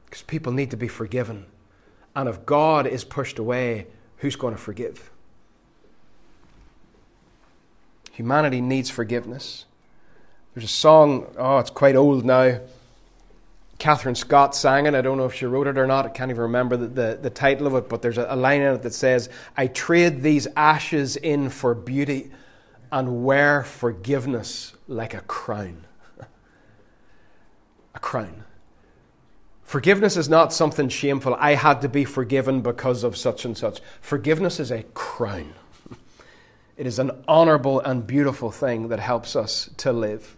Because 0.07 0.23
people 0.23 0.53
need 0.53 0.71
to 0.71 0.79
be 0.79 0.89
forgiven. 0.89 1.45
And 2.17 2.31
if 2.31 2.47
God 2.47 2.87
is 2.87 3.05
pushed 3.05 3.39
away, 3.39 3.89
who's 4.19 4.37
going 4.37 4.55
to 4.55 4.61
forgive? 4.61 5.11
Humanity 8.15 8.61
needs 8.61 8.91
forgiveness. 8.91 9.65
There's 10.55 10.65
a 10.65 10.69
song, 10.69 11.27
oh, 11.37 11.59
it's 11.59 11.71
quite 11.71 11.97
old 11.97 12.25
now. 12.25 12.61
Kathryn 13.81 14.17
Scott 14.17 14.55
sang 14.55 14.87
it. 14.87 14.95
I 14.95 15.01
don't 15.01 15.19
know 15.19 15.25
if 15.25 15.35
she 15.35 15.47
wrote 15.47 15.67
it 15.67 15.77
or 15.77 15.87
not. 15.87 16.07
I 16.07 16.11
can't 16.11 16.31
even 16.31 16.43
remember 16.43 16.77
the, 16.77 16.87
the, 16.87 17.19
the 17.21 17.31
title 17.31 17.67
of 17.67 17.75
it, 17.75 17.89
but 17.89 18.03
there's 18.03 18.19
a, 18.19 18.27
a 18.31 18.37
line 18.37 18.61
in 18.61 18.73
it 18.73 18.83
that 18.83 18.95
says, 18.95 19.29
I 19.57 19.67
trade 19.67 20.23
these 20.23 20.47
ashes 20.55 21.17
in 21.17 21.49
for 21.51 21.75
beauty 21.75 22.31
and 22.93 23.25
wear 23.25 23.65
forgiveness 23.65 24.75
like 24.87 25.13
a 25.13 25.21
crown. 25.23 25.85
a 27.97 27.99
crown. 27.99 28.45
Forgiveness 29.65 30.17
is 30.17 30.29
not 30.29 30.53
something 30.53 30.89
shameful. 30.89 31.35
I 31.35 31.57
had 31.57 31.83
to 31.83 31.89
be 31.89 32.05
forgiven 32.05 32.61
because 32.61 33.03
of 33.03 33.17
such 33.17 33.45
and 33.45 33.59
such. 33.59 33.81
Forgiveness 34.01 34.61
is 34.61 34.71
a 34.71 34.85
crown. 34.95 35.55
It 36.77 36.87
is 36.87 36.99
an 36.99 37.11
honorable 37.29 37.81
and 37.81 38.07
beautiful 38.07 38.51
thing 38.51 38.89
that 38.89 39.01
helps 39.01 39.37
us 39.37 39.71
to 39.79 39.93
live 39.93 40.37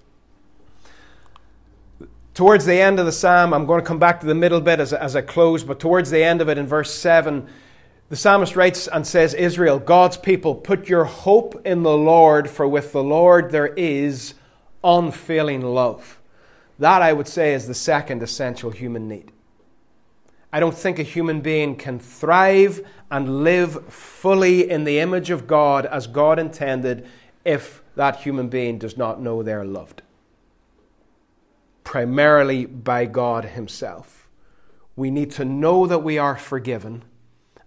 towards 2.36 2.66
the 2.66 2.78
end 2.78 3.00
of 3.00 3.06
the 3.06 3.12
psalm, 3.12 3.54
I'm 3.54 3.64
going 3.64 3.80
to 3.80 3.86
come 3.86 3.98
back 3.98 4.20
to 4.20 4.26
the 4.26 4.34
middle 4.34 4.60
bit 4.60 4.78
as, 4.78 4.92
as 4.92 5.16
I 5.16 5.22
close, 5.22 5.64
but 5.64 5.80
towards 5.80 6.10
the 6.10 6.22
end 6.22 6.42
of 6.42 6.50
it 6.50 6.58
in 6.58 6.66
verse 6.66 6.92
7, 6.92 7.48
the 8.10 8.16
psalmist 8.16 8.54
writes 8.54 8.86
and 8.86 9.06
says, 9.06 9.32
Israel, 9.32 9.78
God's 9.78 10.18
people, 10.18 10.54
put 10.54 10.86
your 10.86 11.04
hope 11.04 11.66
in 11.66 11.82
the 11.82 11.96
Lord, 11.96 12.50
for 12.50 12.68
with 12.68 12.92
the 12.92 13.02
Lord 13.02 13.52
there 13.52 13.68
is 13.68 14.34
unfailing 14.84 15.62
love. 15.62 16.20
That, 16.78 17.00
I 17.00 17.14
would 17.14 17.26
say, 17.26 17.54
is 17.54 17.66
the 17.66 17.74
second 17.74 18.22
essential 18.22 18.70
human 18.70 19.08
need. 19.08 19.32
I 20.52 20.60
don't 20.60 20.76
think 20.76 20.98
a 20.98 21.04
human 21.04 21.40
being 21.40 21.74
can 21.74 21.98
thrive 21.98 22.86
and 23.10 23.44
live 23.44 23.92
fully 23.92 24.68
in 24.68 24.84
the 24.84 24.98
image 24.98 25.30
of 25.30 25.46
God 25.46 25.86
as 25.86 26.06
God 26.06 26.38
intended 26.38 27.06
if 27.44 27.82
that 27.94 28.16
human 28.16 28.48
being 28.48 28.78
does 28.78 28.96
not 28.96 29.20
know 29.20 29.42
they're 29.42 29.64
loved 29.64 30.02
primarily 31.86 32.66
by 32.66 33.06
God 33.06 33.44
Himself. 33.44 34.28
We 34.96 35.08
need 35.10 35.30
to 35.32 35.44
know 35.44 35.86
that 35.86 36.00
we 36.00 36.18
are 36.18 36.36
forgiven 36.36 37.04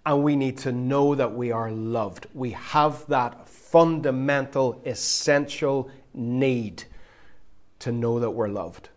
and 0.05 0.23
we 0.23 0.35
need 0.35 0.57
to 0.59 0.73
know 0.73 1.15
that 1.15 1.33
we 1.33 1.53
are 1.53 1.71
loved. 1.71 2.27
We 2.33 2.51
have 2.51 3.07
that 3.07 3.47
fundamental, 3.47 4.81
essential 4.85 5.89
need 6.13 6.83
to 7.79 7.93
know 7.93 8.19
that 8.19 8.31
we're 8.31 8.49
loved. 8.49 8.89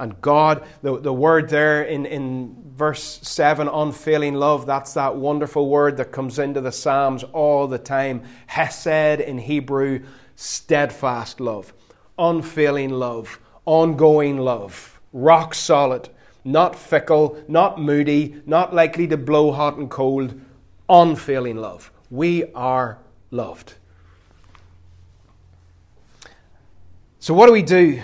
And 0.00 0.20
God, 0.20 0.66
the, 0.82 0.98
the 0.98 1.12
word 1.12 1.48
there 1.48 1.84
in, 1.84 2.06
in 2.06 2.56
verse 2.74 3.20
7, 3.22 3.68
unfailing 3.68 4.34
love, 4.34 4.66
that's 4.66 4.94
that 4.94 5.14
wonderful 5.14 5.68
word 5.68 5.96
that 5.98 6.10
comes 6.10 6.38
into 6.38 6.60
the 6.60 6.72
Psalms 6.72 7.22
all 7.32 7.68
the 7.68 7.78
time. 7.78 8.22
Hesed 8.46 9.20
in 9.20 9.38
Hebrew, 9.38 10.04
steadfast 10.34 11.38
love, 11.38 11.72
unfailing 12.18 12.90
love 12.90 13.38
ongoing 13.70 14.36
love, 14.36 15.00
rock 15.12 15.54
solid, 15.54 16.08
not 16.44 16.74
fickle, 16.74 17.42
not 17.46 17.80
moody, 17.80 18.42
not 18.46 18.74
likely 18.74 19.06
to 19.06 19.16
blow 19.16 19.52
hot 19.52 19.76
and 19.76 19.90
cold, 19.90 20.40
unfailing 20.88 21.56
love. 21.56 21.92
We 22.10 22.52
are 22.52 22.98
loved. 23.30 23.74
So, 27.20 27.32
what 27.34 27.46
do 27.46 27.52
we 27.52 27.62
do? 27.62 28.02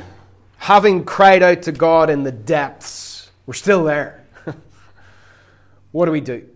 Having 0.66 1.04
cried 1.04 1.44
out 1.44 1.62
to 1.62 1.70
God 1.70 2.10
in 2.10 2.24
the 2.24 2.32
depths, 2.32 3.30
we're 3.46 3.54
still 3.54 3.84
there. 3.84 4.26
what 5.92 6.06
do 6.06 6.10
we 6.10 6.20
do? 6.20 6.48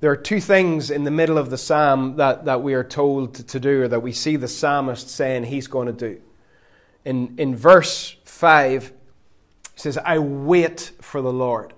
There 0.00 0.10
are 0.10 0.16
two 0.16 0.40
things 0.40 0.90
in 0.90 1.04
the 1.04 1.12
middle 1.12 1.38
of 1.38 1.48
the 1.48 1.56
psalm 1.56 2.16
that, 2.16 2.46
that 2.46 2.64
we 2.64 2.74
are 2.74 2.82
told 2.82 3.36
to 3.36 3.60
do, 3.60 3.82
or 3.82 3.86
that 3.86 4.00
we 4.00 4.10
see 4.10 4.34
the 4.34 4.48
psalmist 4.48 5.08
saying 5.08 5.44
he's 5.44 5.68
going 5.68 5.86
to 5.86 5.92
do. 5.92 6.20
In, 7.04 7.36
in 7.38 7.54
verse 7.54 8.16
5, 8.24 8.88
he 8.88 8.90
says, 9.76 9.96
I 9.98 10.18
wait 10.18 10.90
for 11.00 11.22
the 11.22 11.32
Lord. 11.32 11.74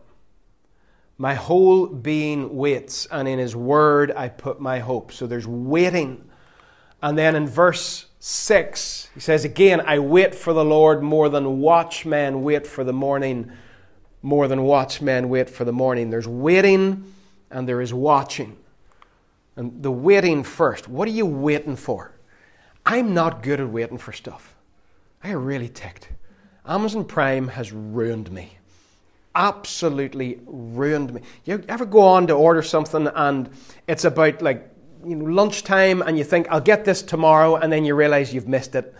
My 1.19 1.35
whole 1.35 1.89
being 1.89 2.57
waits, 2.57 3.05
and 3.13 3.29
in 3.29 3.39
his 3.39 3.55
word 3.55 4.13
I 4.13 4.31
put 4.31 4.63
my 4.63 4.79
hope. 4.79 5.13
So 5.13 5.27
there's 5.27 5.47
waiting. 5.47 6.27
And 7.03 7.19
then 7.19 7.37
in 7.37 7.47
verse 7.47 8.07
6, 8.23 9.09
he 9.15 9.21
says 9.21 9.47
again, 9.47 9.81
I 9.81 9.99
wait 9.99 10.35
for 10.35 10.53
the 10.53 10.65
Lord 10.65 11.03
more 11.03 11.31
than 11.31 11.61
watchmen 11.61 12.43
wait 12.43 12.67
for 12.67 12.85
the 12.85 12.93
morning, 12.93 13.51
more 14.21 14.47
than 14.47 14.63
watchmen 14.63 15.31
wait 15.31 15.49
for 15.49 15.65
the 15.65 15.73
morning. 15.73 16.11
There's 16.11 16.29
waiting 16.29 17.15
and 17.51 17.67
there 17.67 17.81
is 17.81 17.95
watching. 17.95 18.59
And 19.57 19.83
the 19.83 19.91
waiting 19.91 20.43
first. 20.43 20.87
What 20.87 21.09
are 21.09 21.13
you 21.13 21.25
waiting 21.25 21.77
for? 21.77 22.13
I'm 22.85 23.15
not 23.15 23.43
good 23.43 23.59
at 23.59 23.69
waiting 23.69 23.99
for 23.99 24.13
stuff. 24.13 24.55
I 25.25 25.33
really 25.33 25.69
ticked. 25.69 26.09
Amazon 26.67 27.07
Prime 27.07 27.49
has 27.49 27.73
ruined 27.73 28.31
me. 28.31 28.59
Absolutely 29.35 30.41
ruined 30.45 31.15
me. 31.15 31.23
You 31.45 31.65
ever 31.71 31.87
go 31.87 32.03
on 32.03 32.27
to 32.27 32.35
order 32.35 32.63
something 32.63 33.09
and 33.15 33.49
it's 33.87 34.05
about 34.05 34.43
like 34.43 34.70
you 35.05 35.17
know 35.17 35.25
lunchtime 35.25 36.03
and 36.03 36.17
you 36.19 36.25
think 36.25 36.47
I'll 36.51 36.61
get 36.61 36.85
this 36.85 37.03
tomorrow 37.03 37.57
and 37.57 37.73
then 37.73 37.85
you 37.85 37.95
realize 37.95 38.35
you've 38.35 38.49
missed 38.49 38.75
it 38.75 38.95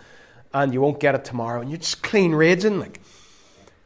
and 0.53 0.73
you 0.73 0.81
won't 0.81 0.99
get 0.99 1.15
it 1.15 1.25
tomorrow 1.25 1.61
and 1.61 1.69
you're 1.69 1.79
just 1.79 2.01
clean 2.03 2.33
raging 2.33 2.79
like 2.79 2.99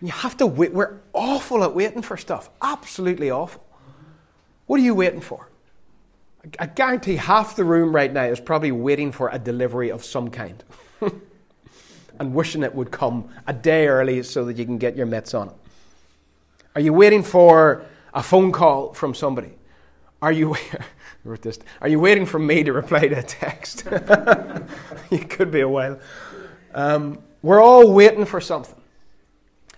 you 0.02 0.12
have 0.12 0.38
to 0.38 0.46
wait. 0.46 0.74
We're 0.74 0.98
awful 1.14 1.64
at 1.64 1.74
waiting 1.74 2.02
for 2.02 2.18
stuff. 2.18 2.50
Absolutely 2.62 3.32
awful. 3.32 3.64
What 4.68 4.80
are 4.80 4.84
you 4.84 4.94
waiting 4.94 5.22
for? 5.22 5.50
I 6.60 6.68
guarantee 6.68 7.16
half 7.16 7.56
the 7.56 7.64
room 7.64 7.96
right 7.96 8.12
now 8.12 8.26
is 8.26 8.40
probably 8.40 8.72
waiting 8.72 9.12
for 9.12 9.30
a 9.30 9.40
delivery 9.40 9.90
of 9.90 10.04
some 10.06 10.30
kind. 10.30 10.64
and 12.20 12.34
wishing 12.34 12.64
it 12.64 12.74
would 12.74 12.92
come 12.92 13.30
a 13.48 13.54
day 13.54 13.88
early 13.88 14.22
so 14.24 14.46
that 14.46 14.58
you 14.58 14.66
can 14.66 14.78
get 14.78 14.96
your 14.96 15.06
mitts 15.06 15.34
on 15.34 15.50
it? 15.50 15.56
Are 16.76 16.82
you 16.82 16.94
waiting 16.94 17.24
for 17.24 17.84
a 18.14 18.22
phone 18.22 18.52
call 18.52 18.94
from 18.94 19.14
somebody? 19.14 19.54
Are 20.22 20.32
you, 20.32 20.56
are 21.82 21.88
you 21.88 22.00
waiting 22.00 22.26
for 22.26 22.40
me 22.40 22.64
to 22.64 22.74
reply 22.74 23.08
to 23.08 23.20
a 23.20 23.24
text? 23.24 23.86
it 25.12 25.30
could 25.30 25.52
be 25.52 25.62
a 25.62 25.70
while. 25.70 26.00
Um, 26.74 27.20
we're 27.42 27.62
all 27.62 27.92
waiting 27.92 28.26
for 28.26 28.40
something. 28.40 28.76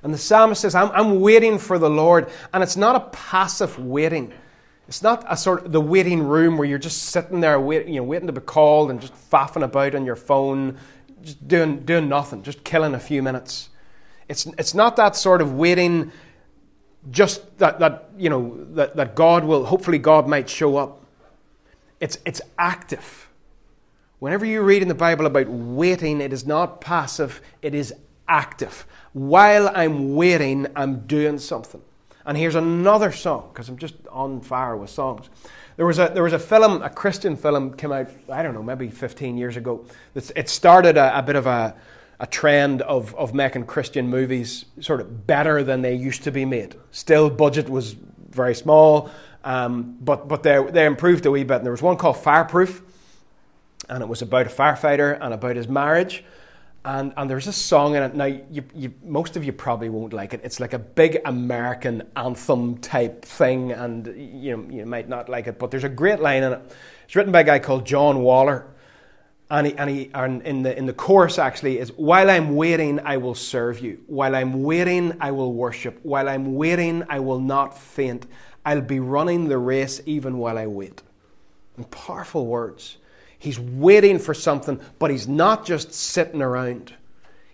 And 0.03 0.13
the 0.13 0.17
psalmist 0.17 0.61
says, 0.61 0.75
I'm, 0.75 0.91
I'm 0.91 1.21
waiting 1.21 1.57
for 1.57 1.79
the 1.79 1.89
Lord. 1.89 2.29
And 2.53 2.63
it's 2.63 2.77
not 2.77 2.95
a 2.95 3.01
passive 3.09 3.79
waiting. 3.79 4.33
It's 4.87 5.01
not 5.01 5.25
a 5.27 5.35
sort 5.35 5.65
of 5.65 5.71
the 5.71 5.81
waiting 5.81 6.23
room 6.23 6.57
where 6.57 6.67
you're 6.67 6.77
just 6.77 7.03
sitting 7.03 7.41
there 7.41 7.59
wait, 7.59 7.87
you 7.87 7.95
know, 7.95 8.03
waiting 8.03 8.27
to 8.27 8.33
be 8.33 8.41
called 8.41 8.89
and 8.89 9.01
just 9.01 9.13
faffing 9.29 9.63
about 9.63 9.95
on 9.95 10.05
your 10.05 10.15
phone, 10.15 10.77
just 11.21 11.45
doing, 11.47 11.79
doing 11.81 12.07
nothing, 12.07 12.43
just 12.43 12.63
killing 12.63 12.93
a 12.93 12.99
few 12.99 13.21
minutes. 13.21 13.69
It's, 14.29 14.45
it's 14.57 14.73
not 14.73 14.95
that 14.97 15.15
sort 15.15 15.41
of 15.41 15.53
waiting 15.53 16.11
just 17.11 17.57
that, 17.59 17.79
that 17.79 18.09
you 18.17 18.29
know 18.29 18.65
that, 18.73 18.95
that 18.95 19.15
God 19.15 19.43
will 19.43 19.65
hopefully 19.65 19.97
God 19.97 20.27
might 20.27 20.49
show 20.49 20.77
up. 20.77 21.03
It's 21.99 22.17
it's 22.25 22.41
active. 22.57 23.29
Whenever 24.19 24.45
you 24.45 24.61
read 24.61 24.81
in 24.81 24.87
the 24.87 24.95
Bible 24.95 25.27
about 25.27 25.47
waiting, 25.47 26.21
it 26.21 26.33
is 26.33 26.45
not 26.45 26.81
passive, 26.81 27.39
it 27.61 27.75
is 27.75 27.93
active. 28.27 28.85
While 29.13 29.69
I'm 29.69 30.15
waiting, 30.15 30.67
I'm 30.75 31.01
doing 31.01 31.37
something. 31.37 31.81
And 32.25 32.35
here's 32.35 32.55
another 32.55 33.11
song, 33.11 33.49
because 33.53 33.69
I'm 33.69 33.77
just 33.77 33.93
on 34.11 34.41
fire 34.41 34.75
with 34.75 34.89
songs. 34.89 35.29
There 35.77 35.85
was, 35.85 35.99
a, 35.99 36.09
there 36.11 36.23
was 36.23 36.33
a 36.33 36.39
film, 36.39 36.81
a 36.81 36.89
Christian 36.89 37.37
film, 37.37 37.73
came 37.73 37.91
out, 37.91 38.09
I 38.29 38.41
don't 38.41 38.55
know, 38.55 38.63
maybe 38.63 38.89
15 38.89 39.37
years 39.37 39.55
ago. 39.55 39.85
It 40.15 40.49
started 40.49 40.97
a, 40.97 41.19
a 41.19 41.21
bit 41.21 41.35
of 41.35 41.45
a, 41.45 41.75
a 42.19 42.25
trend 42.25 42.81
of, 42.81 43.15
of 43.15 43.35
making 43.35 43.67
Christian 43.67 44.09
movies 44.09 44.65
sort 44.81 44.99
of 44.99 45.27
better 45.27 45.63
than 45.63 45.83
they 45.83 45.93
used 45.93 46.23
to 46.23 46.31
be 46.31 46.43
made. 46.43 46.75
Still, 46.91 47.29
budget 47.29 47.69
was 47.69 47.95
very 48.31 48.55
small, 48.55 49.11
um, 49.43 49.97
but, 50.01 50.27
but 50.27 50.43
they, 50.43 50.63
they 50.69 50.85
improved 50.85 51.25
a 51.25 51.31
wee 51.31 51.43
bit. 51.43 51.57
And 51.57 51.65
there 51.65 51.71
was 51.71 51.81
one 51.81 51.97
called 51.97 52.17
Fireproof, 52.17 52.81
and 53.89 54.01
it 54.01 54.07
was 54.07 54.21
about 54.21 54.47
a 54.47 54.49
firefighter 54.49 55.17
and 55.21 55.33
about 55.33 55.55
his 55.55 55.67
marriage. 55.67 56.23
And, 56.85 57.13
and 57.17 57.29
there's 57.29 57.47
a 57.47 57.53
song 57.53 57.95
in 57.95 58.03
it. 58.03 58.15
Now, 58.15 58.25
you, 58.25 58.63
you, 58.73 58.93
most 59.03 59.35
of 59.35 59.43
you 59.43 59.51
probably 59.51 59.89
won't 59.89 60.13
like 60.13 60.33
it. 60.33 60.41
It's 60.43 60.59
like 60.59 60.73
a 60.73 60.79
big 60.79 61.19
American 61.25 62.03
anthem 62.15 62.77
type 62.77 63.25
thing, 63.25 63.73
and 63.73 64.07
you, 64.15 64.55
know, 64.55 64.69
you 64.69 64.85
might 64.85 65.09
not 65.09 65.27
like 65.27 65.47
it, 65.47 65.59
but 65.59 65.71
there's 65.71 65.83
a 65.83 65.89
great 65.89 66.19
line 66.19 66.43
in 66.43 66.53
it. 66.53 66.61
It's 67.05 67.15
written 67.15 67.31
by 67.31 67.41
a 67.41 67.43
guy 67.43 67.59
called 67.59 67.85
John 67.85 68.21
Waller 68.21 68.67
and, 69.49 69.67
he, 69.67 69.77
and, 69.77 69.89
he, 69.89 70.11
and 70.13 70.41
in, 70.41 70.63
the, 70.63 70.77
in 70.77 70.85
the 70.85 70.93
chorus 70.93 71.39
actually 71.39 71.79
is 71.79 71.89
while 71.93 72.29
i'm 72.29 72.55
waiting 72.55 72.99
i 73.01 73.17
will 73.17 73.35
serve 73.35 73.79
you 73.79 74.01
while 74.07 74.35
i'm 74.35 74.63
waiting 74.63 75.15
i 75.21 75.31
will 75.31 75.53
worship 75.53 75.99
while 76.03 76.27
i'm 76.27 76.55
waiting 76.55 77.03
i 77.09 77.19
will 77.19 77.39
not 77.39 77.77
faint 77.77 78.25
i'll 78.67 78.81
be 78.81 78.99
running 78.99 79.47
the 79.47 79.57
race 79.57 80.01
even 80.05 80.37
while 80.37 80.57
i 80.57 80.67
wait 80.67 81.01
powerful 81.91 82.45
words 82.45 82.97
he's 83.37 83.59
waiting 83.59 84.17
for 84.17 84.33
something 84.33 84.79
but 84.99 85.11
he's 85.11 85.27
not 85.27 85.65
just 85.65 85.93
sitting 85.93 86.41
around 86.41 86.93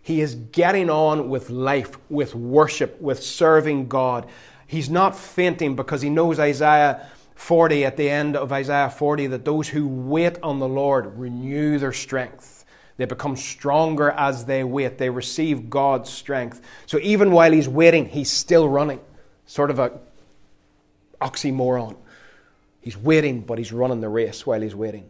he 0.02 0.22
is 0.22 0.36
getting 0.36 0.90
on 0.90 1.30
with 1.30 1.50
life 1.50 1.98
with 2.10 2.34
worship 2.36 3.00
with 3.02 3.22
serving 3.22 3.88
god 3.88 4.28
he's 4.66 4.90
not 4.90 5.16
fainting 5.16 5.76
because 5.76 6.02
he 6.02 6.10
knows 6.10 6.40
isaiah 6.40 7.06
40 7.36 7.86
at 7.86 7.98
the 7.98 8.10
end 8.10 8.36
of 8.36 8.52
Isaiah 8.52 8.90
40 8.90 9.28
that 9.28 9.46
those 9.46 9.68
who 9.68 9.88
wait 9.88 10.38
on 10.44 10.60
the 10.60 10.68
Lord 10.68 11.18
renew 11.18 11.78
their 11.78 11.94
strength. 11.94 12.66
They 12.98 13.06
become 13.06 13.36
stronger 13.36 14.12
as 14.12 14.46
they 14.46 14.64
wait. 14.64 14.98
They 14.98 15.10
receive 15.10 15.70
God's 15.70 16.10
strength. 16.10 16.62
So 16.86 17.00
even 17.02 17.32
while 17.32 17.52
he's 17.52 17.68
waiting, 17.68 18.06
he's 18.06 18.30
still 18.30 18.70
running. 18.70 19.00
Sort 19.46 19.72
of 19.72 19.80
a 19.80 20.00
oxymoron. 21.24 21.96
He's 22.82 22.98
waiting, 22.98 23.42
but 23.42 23.58
he's 23.58 23.72
running 23.72 24.02
the 24.02 24.10
race 24.10 24.46
while 24.46 24.62
he's 24.62 24.76
waiting. 24.76 25.10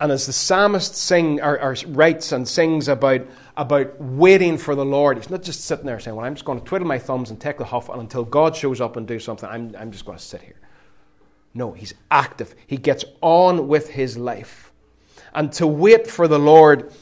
And 0.00 0.12
as 0.12 0.26
the 0.26 0.32
psalmist 0.32 0.96
sing, 0.96 1.40
or, 1.40 1.58
or, 1.60 1.76
writes 1.86 2.32
and 2.32 2.46
sings 2.46 2.88
about, 2.88 3.22
about 3.56 3.98
waiting 4.00 4.58
for 4.58 4.74
the 4.74 4.84
Lord, 4.84 5.16
he's 5.16 5.30
not 5.30 5.42
just 5.42 5.64
sitting 5.64 5.86
there 5.86 6.00
saying, 6.00 6.16
Well, 6.16 6.26
I'm 6.26 6.34
just 6.34 6.44
going 6.44 6.58
to 6.58 6.64
twiddle 6.64 6.86
my 6.86 6.98
thumbs 6.98 7.30
and 7.30 7.40
take 7.40 7.58
the 7.58 7.64
huff, 7.64 7.88
and 7.88 8.00
until 8.00 8.24
God 8.24 8.54
shows 8.56 8.80
up 8.80 8.96
and 8.96 9.06
do 9.06 9.18
something, 9.18 9.48
I'm, 9.48 9.74
I'm 9.78 9.92
just 9.92 10.04
going 10.04 10.18
to 10.18 10.24
sit 10.24 10.42
here. 10.42 10.60
No, 11.54 11.72
he's 11.72 11.94
active. 12.10 12.54
He 12.66 12.76
gets 12.76 13.04
on 13.20 13.68
with 13.68 13.88
his 13.88 14.18
life. 14.18 14.72
And 15.32 15.52
to 15.54 15.66
wait 15.66 16.08
for 16.08 16.26
the 16.26 16.38
Lord 16.38 16.92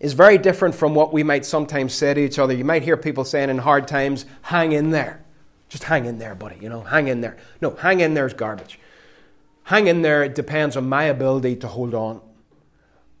is 0.00 0.12
very 0.12 0.38
different 0.38 0.74
from 0.74 0.94
what 0.94 1.12
we 1.12 1.22
might 1.22 1.46
sometimes 1.46 1.94
say 1.94 2.12
to 2.12 2.20
each 2.20 2.38
other. 2.38 2.52
You 2.52 2.64
might 2.64 2.82
hear 2.82 2.96
people 2.96 3.24
saying 3.24 3.48
in 3.48 3.58
hard 3.58 3.86
times, 3.86 4.26
hang 4.42 4.72
in 4.72 4.90
there. 4.90 5.24
Just 5.68 5.84
hang 5.84 6.06
in 6.06 6.18
there, 6.18 6.34
buddy, 6.34 6.56
you 6.60 6.68
know, 6.68 6.82
hang 6.82 7.08
in 7.08 7.20
there. 7.20 7.36
No, 7.60 7.70
hang 7.70 8.00
in 8.00 8.14
there 8.14 8.26
is 8.26 8.34
garbage. 8.34 8.78
Hang 9.64 9.88
in 9.88 10.02
there, 10.02 10.28
depends 10.28 10.76
on 10.76 10.88
my 10.88 11.04
ability 11.04 11.56
to 11.56 11.66
hold 11.66 11.92
on. 11.92 12.20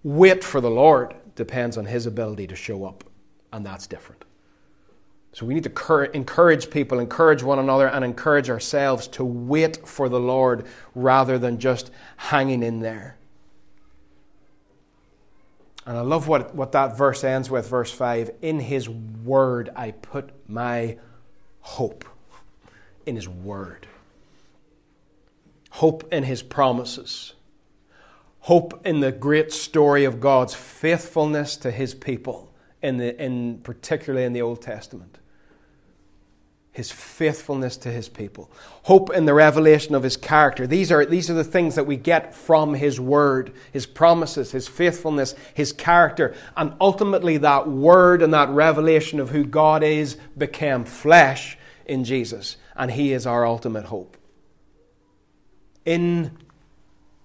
Wait 0.04 0.44
for 0.44 0.60
the 0.60 0.70
Lord 0.70 1.14
depends 1.34 1.76
on 1.76 1.86
his 1.86 2.06
ability 2.06 2.46
to 2.46 2.56
show 2.56 2.84
up, 2.84 3.04
and 3.52 3.66
that's 3.66 3.86
different. 3.86 4.24
So 5.32 5.44
we 5.44 5.52
need 5.52 5.64
to 5.64 6.10
encourage 6.14 6.70
people, 6.70 6.98
encourage 6.98 7.42
one 7.42 7.58
another, 7.58 7.88
and 7.88 8.04
encourage 8.04 8.48
ourselves 8.48 9.06
to 9.08 9.24
wait 9.24 9.86
for 9.86 10.08
the 10.08 10.18
Lord 10.18 10.64
rather 10.94 11.38
than 11.38 11.58
just 11.58 11.90
hanging 12.16 12.62
in 12.62 12.80
there. 12.80 13.18
And 15.84 15.96
I 15.96 16.00
love 16.00 16.26
what, 16.26 16.54
what 16.54 16.72
that 16.72 16.96
verse 16.96 17.22
ends 17.22 17.50
with, 17.50 17.68
verse 17.68 17.92
5 17.92 18.30
In 18.40 18.60
His 18.60 18.88
Word 18.88 19.70
I 19.76 19.90
put 19.90 20.30
my 20.48 20.96
hope. 21.60 22.04
In 23.06 23.16
His 23.16 23.28
Word. 23.28 23.86
Hope 25.70 26.12
in 26.12 26.24
His 26.24 26.42
promises. 26.42 27.32
Hope 28.40 28.86
in 28.86 29.00
the 29.00 29.12
great 29.12 29.52
story 29.52 30.04
of 30.04 30.20
God's 30.20 30.54
faithfulness 30.54 31.56
to 31.58 31.70
His 31.70 31.94
people, 31.94 32.52
in 32.82 32.98
the, 32.98 33.20
in, 33.22 33.58
particularly 33.62 34.24
in 34.24 34.32
the 34.32 34.42
Old 34.42 34.60
Testament 34.60 35.18
his 36.76 36.90
faithfulness 36.90 37.78
to 37.78 37.90
his 37.90 38.06
people, 38.06 38.50
hope 38.82 39.08
in 39.14 39.24
the 39.24 39.32
revelation 39.32 39.94
of 39.94 40.02
his 40.02 40.18
character. 40.18 40.66
These 40.66 40.92
are, 40.92 41.06
these 41.06 41.30
are 41.30 41.34
the 41.34 41.42
things 41.42 41.74
that 41.76 41.86
we 41.86 41.96
get 41.96 42.34
from 42.34 42.74
his 42.74 43.00
word, 43.00 43.54
his 43.72 43.86
promises, 43.86 44.52
his 44.52 44.68
faithfulness, 44.68 45.34
his 45.54 45.72
character. 45.72 46.34
And 46.54 46.74
ultimately, 46.78 47.38
that 47.38 47.66
word 47.66 48.20
and 48.20 48.34
that 48.34 48.50
revelation 48.50 49.20
of 49.20 49.30
who 49.30 49.46
God 49.46 49.82
is 49.82 50.18
became 50.36 50.84
flesh 50.84 51.56
in 51.86 52.04
Jesus. 52.04 52.58
And 52.76 52.90
he 52.90 53.12
is 53.12 53.26
our 53.26 53.46
ultimate 53.46 53.86
hope. 53.86 54.16
In 55.84 56.36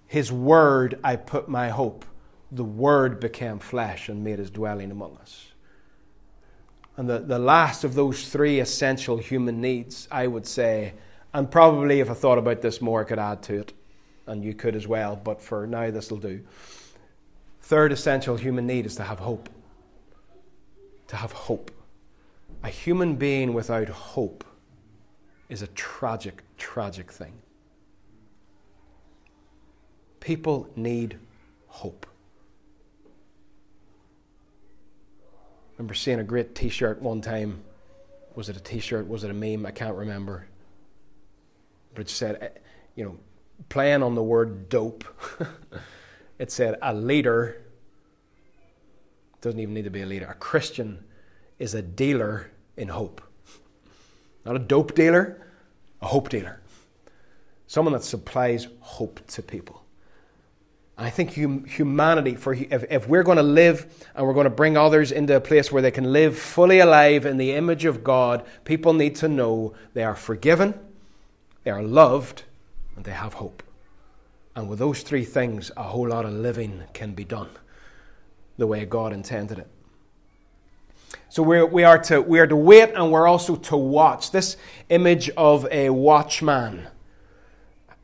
his 0.06 0.32
word, 0.32 0.98
I 1.02 1.16
put 1.16 1.48
my 1.48 1.68
hope. 1.68 2.04
The 2.50 2.64
word 2.64 3.20
became 3.20 3.58
flesh 3.58 4.08
and 4.08 4.22
made 4.22 4.38
his 4.38 4.50
dwelling 4.50 4.90
among 4.90 5.16
us. 5.16 5.52
And 6.96 7.08
the, 7.08 7.18
the 7.18 7.38
last 7.38 7.84
of 7.84 7.94
those 7.94 8.28
three 8.28 8.60
essential 8.60 9.16
human 9.16 9.60
needs, 9.60 10.06
I 10.10 10.26
would 10.26 10.46
say, 10.46 10.92
and 11.32 11.50
probably 11.50 12.00
if 12.00 12.10
I 12.10 12.14
thought 12.14 12.38
about 12.38 12.60
this 12.60 12.82
more, 12.82 13.00
I 13.00 13.04
could 13.04 13.18
add 13.18 13.42
to 13.44 13.60
it, 13.60 13.72
and 14.26 14.44
you 14.44 14.54
could 14.54 14.76
as 14.76 14.86
well, 14.86 15.16
but 15.16 15.40
for 15.40 15.66
now, 15.66 15.90
this 15.90 16.10
will 16.10 16.18
do. 16.18 16.42
Third 17.62 17.92
essential 17.92 18.36
human 18.36 18.66
need 18.66 18.84
is 18.84 18.96
to 18.96 19.04
have 19.04 19.20
hope. 19.20 19.48
To 21.08 21.16
have 21.16 21.32
hope. 21.32 21.70
A 22.62 22.68
human 22.68 23.16
being 23.16 23.54
without 23.54 23.88
hope 23.88 24.44
is 25.52 25.60
a 25.60 25.66
tragic, 25.68 26.42
tragic 26.56 27.12
thing. 27.12 27.34
People 30.18 30.66
need 30.76 31.18
hope. 31.66 32.06
remember 35.76 35.94
seeing 35.94 36.20
a 36.20 36.24
great 36.24 36.54
t 36.54 36.70
shirt 36.70 37.02
one 37.02 37.20
time. 37.20 37.62
Was 38.34 38.48
it 38.48 38.56
a 38.56 38.60
t 38.60 38.78
shirt? 38.78 39.06
Was 39.06 39.24
it 39.24 39.30
a 39.30 39.34
meme? 39.34 39.66
I 39.66 39.72
can't 39.72 39.96
remember. 39.96 40.46
But 41.94 42.02
it 42.02 42.08
said, 42.08 42.38
eh, 42.40 42.48
you 42.94 43.04
know, 43.04 43.18
playing 43.68 44.02
on 44.02 44.14
the 44.14 44.22
word 44.22 44.70
dope, 44.70 45.04
it 46.38 46.50
said, 46.50 46.78
a 46.80 46.94
leader 46.94 47.60
doesn't 49.42 49.60
even 49.60 49.74
need 49.74 49.84
to 49.84 49.90
be 49.90 50.02
a 50.02 50.06
leader. 50.06 50.26
A 50.26 50.34
Christian 50.34 51.04
is 51.58 51.74
a 51.74 51.82
dealer 51.82 52.50
in 52.76 52.88
hope. 52.88 53.20
Not 54.44 54.56
a 54.56 54.58
dope 54.58 54.94
dealer, 54.94 55.40
a 56.00 56.06
hope 56.06 56.28
dealer. 56.28 56.60
Someone 57.66 57.92
that 57.92 58.04
supplies 58.04 58.68
hope 58.80 59.26
to 59.28 59.42
people. 59.42 59.82
I 60.98 61.10
think 61.10 61.34
hum- 61.34 61.64
humanity, 61.64 62.34
for 62.34 62.52
if, 62.52 62.84
if 62.90 63.08
we're 63.08 63.22
going 63.22 63.38
to 63.38 63.42
live 63.42 64.06
and 64.14 64.26
we're 64.26 64.34
going 64.34 64.44
to 64.44 64.50
bring 64.50 64.76
others 64.76 65.10
into 65.10 65.34
a 65.34 65.40
place 65.40 65.72
where 65.72 65.82
they 65.82 65.90
can 65.90 66.12
live 66.12 66.38
fully 66.38 66.80
alive 66.80 67.24
in 67.24 67.38
the 67.38 67.52
image 67.52 67.84
of 67.84 68.04
God, 68.04 68.44
people 68.64 68.92
need 68.92 69.16
to 69.16 69.28
know 69.28 69.74
they 69.94 70.04
are 70.04 70.14
forgiven, 70.14 70.78
they 71.64 71.70
are 71.70 71.82
loved, 71.82 72.44
and 72.94 73.04
they 73.04 73.12
have 73.12 73.34
hope. 73.34 73.62
And 74.54 74.68
with 74.68 74.78
those 74.78 75.02
three 75.02 75.24
things, 75.24 75.70
a 75.76 75.82
whole 75.84 76.08
lot 76.08 76.26
of 76.26 76.32
living 76.32 76.82
can 76.92 77.14
be 77.14 77.24
done 77.24 77.48
the 78.58 78.66
way 78.66 78.84
God 78.84 79.12
intended 79.12 79.58
it. 79.58 79.68
So 81.28 81.42
we're, 81.42 81.66
we, 81.66 81.84
are 81.84 81.98
to, 82.04 82.20
we 82.20 82.40
are 82.40 82.46
to 82.46 82.56
wait 82.56 82.90
and 82.94 83.10
we're 83.10 83.26
also 83.26 83.56
to 83.56 83.76
watch. 83.76 84.30
This 84.30 84.56
image 84.88 85.30
of 85.30 85.66
a 85.70 85.90
watchman 85.90 86.88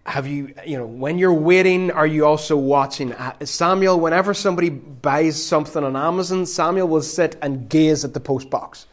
have 0.09 0.27
you, 0.27 0.55
you 0.66 0.79
know, 0.79 0.87
when 0.87 1.18
you're 1.18 1.35
waiting, 1.35 1.90
are 1.90 2.07
you 2.07 2.25
also 2.25 2.57
watching? 2.57 3.12
Uh, 3.12 3.35
Samuel, 3.44 4.01
whenever 4.01 4.33
somebody 4.33 4.71
buys 4.71 5.42
something 5.42 5.85
on 5.85 5.97
Amazon, 5.97 6.47
Samuel 6.47 6.88
will 6.88 7.03
sit 7.03 7.37
and 7.42 7.68
gaze 7.68 8.05
at 8.05 8.14
the 8.14 8.21
post 8.21 8.49
box. 8.49 8.87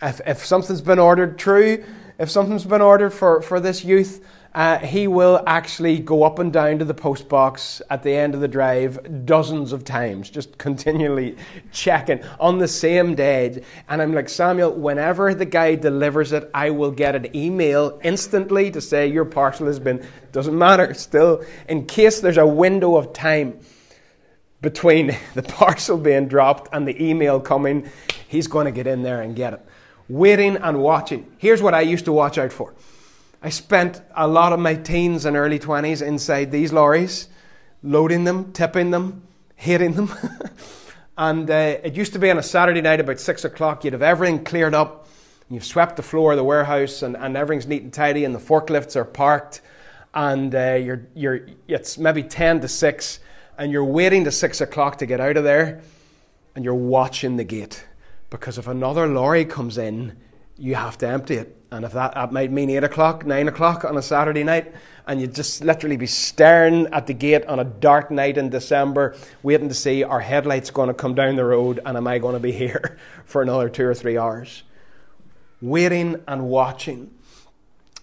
If, 0.00 0.20
if 0.26 0.44
something's 0.44 0.80
been 0.80 0.98
ordered 0.98 1.38
true, 1.38 1.84
if 2.18 2.30
something's 2.30 2.64
been 2.64 2.80
ordered 2.80 3.10
for, 3.10 3.42
for 3.42 3.60
this 3.60 3.84
youth, 3.84 4.24
uh, 4.54 4.78
he 4.78 5.08
will 5.08 5.42
actually 5.48 5.98
go 5.98 6.22
up 6.22 6.38
and 6.38 6.52
down 6.52 6.78
to 6.78 6.84
the 6.84 6.94
post 6.94 7.28
box 7.28 7.82
at 7.90 8.04
the 8.04 8.12
end 8.12 8.34
of 8.34 8.40
the 8.40 8.46
drive 8.46 9.26
dozens 9.26 9.72
of 9.72 9.84
times, 9.84 10.30
just 10.30 10.56
continually 10.58 11.36
checking 11.72 12.22
on 12.38 12.58
the 12.58 12.68
same 12.68 13.16
day. 13.16 13.62
And 13.88 14.00
I'm 14.00 14.12
like, 14.12 14.28
Samuel, 14.28 14.72
whenever 14.72 15.34
the 15.34 15.44
guy 15.44 15.74
delivers 15.74 16.32
it, 16.32 16.48
I 16.54 16.70
will 16.70 16.92
get 16.92 17.16
an 17.16 17.34
email 17.34 17.98
instantly 18.04 18.70
to 18.70 18.80
say 18.80 19.08
your 19.08 19.24
parcel 19.24 19.66
has 19.66 19.80
been, 19.80 20.06
doesn't 20.30 20.56
matter, 20.56 20.94
still, 21.04 21.44
in 21.68 21.86
case 21.86 22.20
there's 22.20 22.38
a 22.38 22.46
window 22.46 22.96
of 22.96 23.12
time 23.12 23.58
between 24.60 25.16
the 25.34 25.42
parcel 25.42 25.98
being 25.98 26.28
dropped 26.28 26.72
and 26.72 26.86
the 26.86 27.02
email 27.02 27.40
coming, 27.40 27.90
he's 28.28 28.46
going 28.46 28.66
to 28.66 28.72
get 28.72 28.86
in 28.86 29.02
there 29.02 29.20
and 29.20 29.34
get 29.34 29.52
it. 29.52 29.66
Waiting 30.08 30.58
and 30.58 30.80
watching. 30.80 31.32
Here's 31.38 31.60
what 31.60 31.74
I 31.74 31.80
used 31.80 32.04
to 32.04 32.12
watch 32.12 32.38
out 32.38 32.52
for. 32.52 32.74
I 33.44 33.50
spent 33.50 34.00
a 34.16 34.26
lot 34.26 34.54
of 34.54 34.58
my 34.58 34.74
teens 34.74 35.26
and 35.26 35.36
early 35.36 35.58
20s 35.58 36.00
inside 36.00 36.50
these 36.50 36.72
lorries, 36.72 37.28
loading 37.82 38.24
them, 38.24 38.54
tipping 38.54 38.90
them, 38.90 39.22
hitting 39.54 39.92
them. 39.92 40.10
and 41.18 41.50
uh, 41.50 41.76
it 41.84 41.94
used 41.94 42.14
to 42.14 42.18
be 42.18 42.30
on 42.30 42.38
a 42.38 42.42
Saturday 42.42 42.80
night 42.80 43.00
about 43.00 43.20
6 43.20 43.44
o'clock, 43.44 43.84
you'd 43.84 43.92
have 43.92 44.00
everything 44.00 44.44
cleared 44.44 44.72
up. 44.72 45.08
You've 45.50 45.66
swept 45.66 45.96
the 45.96 46.02
floor 46.02 46.32
of 46.32 46.38
the 46.38 46.44
warehouse, 46.44 47.02
and, 47.02 47.18
and 47.18 47.36
everything's 47.36 47.66
neat 47.66 47.82
and 47.82 47.92
tidy, 47.92 48.24
and 48.24 48.34
the 48.34 48.38
forklifts 48.38 48.96
are 48.96 49.04
parked. 49.04 49.60
And 50.14 50.54
uh, 50.54 50.76
you're, 50.82 51.06
you're, 51.14 51.46
it's 51.68 51.98
maybe 51.98 52.22
10 52.22 52.62
to 52.62 52.68
6, 52.68 53.20
and 53.58 53.70
you're 53.70 53.84
waiting 53.84 54.24
to 54.24 54.30
6 54.30 54.60
o'clock 54.62 54.96
to 54.98 55.06
get 55.06 55.20
out 55.20 55.36
of 55.36 55.44
there, 55.44 55.82
and 56.56 56.64
you're 56.64 56.74
watching 56.74 57.36
the 57.36 57.44
gate. 57.44 57.84
Because 58.30 58.56
if 58.56 58.68
another 58.68 59.06
lorry 59.06 59.44
comes 59.44 59.76
in, 59.76 60.16
you 60.56 60.74
have 60.74 60.98
to 60.98 61.08
empty 61.08 61.36
it. 61.36 61.56
And 61.70 61.84
if 61.84 61.92
that, 61.92 62.14
that 62.14 62.32
might 62.32 62.52
mean 62.52 62.70
8 62.70 62.84
o'clock, 62.84 63.26
9 63.26 63.48
o'clock 63.48 63.84
on 63.84 63.96
a 63.96 64.02
Saturday 64.02 64.44
night, 64.44 64.72
and 65.06 65.20
you'd 65.20 65.34
just 65.34 65.64
literally 65.64 65.96
be 65.96 66.06
staring 66.06 66.86
at 66.92 67.06
the 67.06 67.14
gate 67.14 67.44
on 67.46 67.58
a 67.58 67.64
dark 67.64 68.10
night 68.10 68.38
in 68.38 68.48
December, 68.48 69.16
waiting 69.42 69.68
to 69.68 69.74
see 69.74 70.04
are 70.04 70.20
headlights 70.20 70.70
going 70.70 70.88
to 70.88 70.94
come 70.94 71.14
down 71.14 71.36
the 71.36 71.44
road 71.44 71.80
and 71.84 71.96
am 71.96 72.06
I 72.06 72.18
going 72.18 72.34
to 72.34 72.40
be 72.40 72.52
here 72.66 72.98
for 73.24 73.42
another 73.42 73.68
two 73.68 73.84
or 73.84 73.94
three 73.94 74.16
hours? 74.16 74.62
Waiting 75.60 76.22
and 76.28 76.46
watching. 76.48 77.10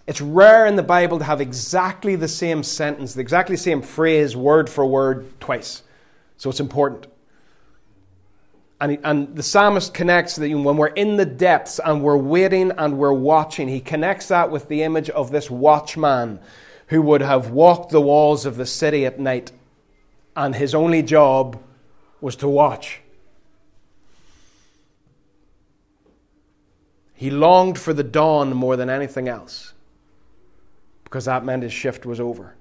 It's 0.06 0.20
rare 0.20 0.66
in 0.66 0.76
the 0.76 0.82
Bible 0.82 1.18
to 1.18 1.24
have 1.24 1.40
exactly 1.40 2.16
the 2.16 2.28
same 2.28 2.62
sentence, 2.62 3.14
the 3.14 3.20
exactly 3.20 3.56
same 3.56 3.82
phrase, 3.82 4.36
word 4.36 4.68
for 4.68 4.84
word, 4.84 5.40
twice. 5.40 5.82
So 6.36 6.50
it's 6.50 6.60
important. 6.60 7.06
And, 8.82 8.98
and 9.04 9.36
the 9.36 9.44
psalmist 9.44 9.94
connects 9.94 10.34
that 10.34 10.50
when 10.50 10.76
we're 10.76 10.88
in 10.88 11.16
the 11.16 11.24
depths 11.24 11.78
and 11.78 12.02
we're 12.02 12.16
waiting 12.16 12.72
and 12.72 12.98
we're 12.98 13.12
watching, 13.12 13.68
he 13.68 13.78
connects 13.78 14.26
that 14.26 14.50
with 14.50 14.66
the 14.66 14.82
image 14.82 15.08
of 15.08 15.30
this 15.30 15.48
watchman 15.48 16.40
who 16.88 17.00
would 17.00 17.20
have 17.20 17.50
walked 17.50 17.92
the 17.92 18.00
walls 18.00 18.44
of 18.44 18.56
the 18.56 18.66
city 18.66 19.06
at 19.06 19.20
night, 19.20 19.52
and 20.34 20.56
his 20.56 20.74
only 20.74 21.00
job 21.00 21.62
was 22.20 22.34
to 22.34 22.48
watch. 22.48 23.00
He 27.14 27.30
longed 27.30 27.78
for 27.78 27.92
the 27.92 28.02
dawn 28.02 28.52
more 28.52 28.74
than 28.74 28.90
anything 28.90 29.28
else 29.28 29.74
because 31.04 31.26
that 31.26 31.44
meant 31.44 31.62
his 31.62 31.72
shift 31.72 32.04
was 32.04 32.18
over. 32.18 32.56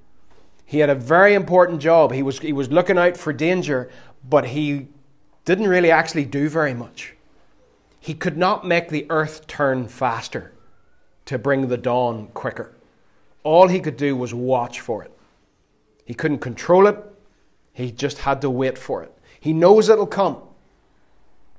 He 0.68 0.78
had 0.78 0.92
a 0.92 0.96
very 0.96 1.34
important 1.34 1.82
job. 1.82 2.12
He 2.12 2.22
was, 2.22 2.38
he 2.38 2.54
was 2.54 2.70
looking 2.70 3.00
out 3.00 3.18
for 3.18 3.34
danger, 3.34 3.90
but 4.30 4.46
he 4.46 4.88
didn't 5.52 5.68
really 5.68 5.92
actually 5.92 6.24
do 6.24 6.48
very 6.48 6.74
much. 6.74 7.14
He 8.00 8.14
could 8.14 8.38
not 8.38 8.66
make 8.66 8.88
the 8.88 9.06
earth 9.10 9.48
turn 9.48 9.90
faster 9.90 10.54
to 11.26 11.38
bring 11.38 11.68
the 11.68 11.78
dawn 11.78 12.28
quicker. 12.34 12.74
All 13.44 13.68
he 13.68 13.82
could 13.82 13.98
do 13.98 14.16
was 14.16 14.34
watch 14.34 14.80
for 14.80 15.04
it. 15.04 15.12
He 16.06 16.14
couldn't 16.14 16.40
control 16.40 16.88
it, 16.88 16.98
he 17.74 17.92
just 17.92 18.20
had 18.20 18.40
to 18.42 18.50
wait 18.50 18.78
for 18.78 19.04
it. 19.04 19.12
He 19.40 19.52
knows 19.52 19.90
it'll 19.90 20.08
come. 20.08 20.38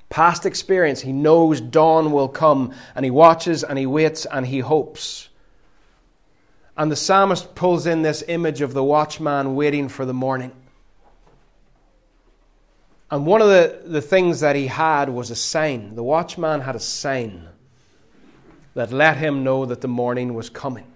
Past 0.09 0.47
experience, 0.47 1.03
he 1.03 1.13
knows 1.13 1.61
dawn 1.61 2.13
will 2.13 2.29
come, 2.29 2.73
and 2.95 3.05
he 3.05 3.11
watches 3.11 3.63
and 3.63 3.79
he 3.79 3.87
waits 3.87 4.25
and 4.27 4.47
he 4.47 4.61
hopes. 4.61 5.29
And 6.79 6.91
the 6.91 6.97
psalmist 6.97 7.55
pulls 7.55 7.87
in 7.87 8.01
this 8.01 8.25
image 8.27 8.63
of 8.63 8.73
the 8.73 8.85
watchman 8.85 9.55
waiting 9.55 9.91
for 9.91 10.07
the 10.07 10.15
morning. 10.15 10.53
And 13.13 13.27
one 13.27 13.43
of 13.43 13.49
the, 13.49 13.83
the 13.85 14.01
things 14.01 14.41
that 14.41 14.57
he 14.57 14.69
had 14.69 15.11
was 15.11 15.31
a 15.31 15.37
sign. 15.37 15.97
The 15.97 16.03
watchman 16.03 16.63
had 16.63 16.75
a 16.75 16.81
sign 16.81 17.47
that 18.73 18.91
let 18.91 19.19
him 19.19 19.45
know 19.45 19.67
that 19.67 19.83
the 19.83 19.87
morning 19.87 20.33
was 20.33 20.49
coming. 20.49 20.91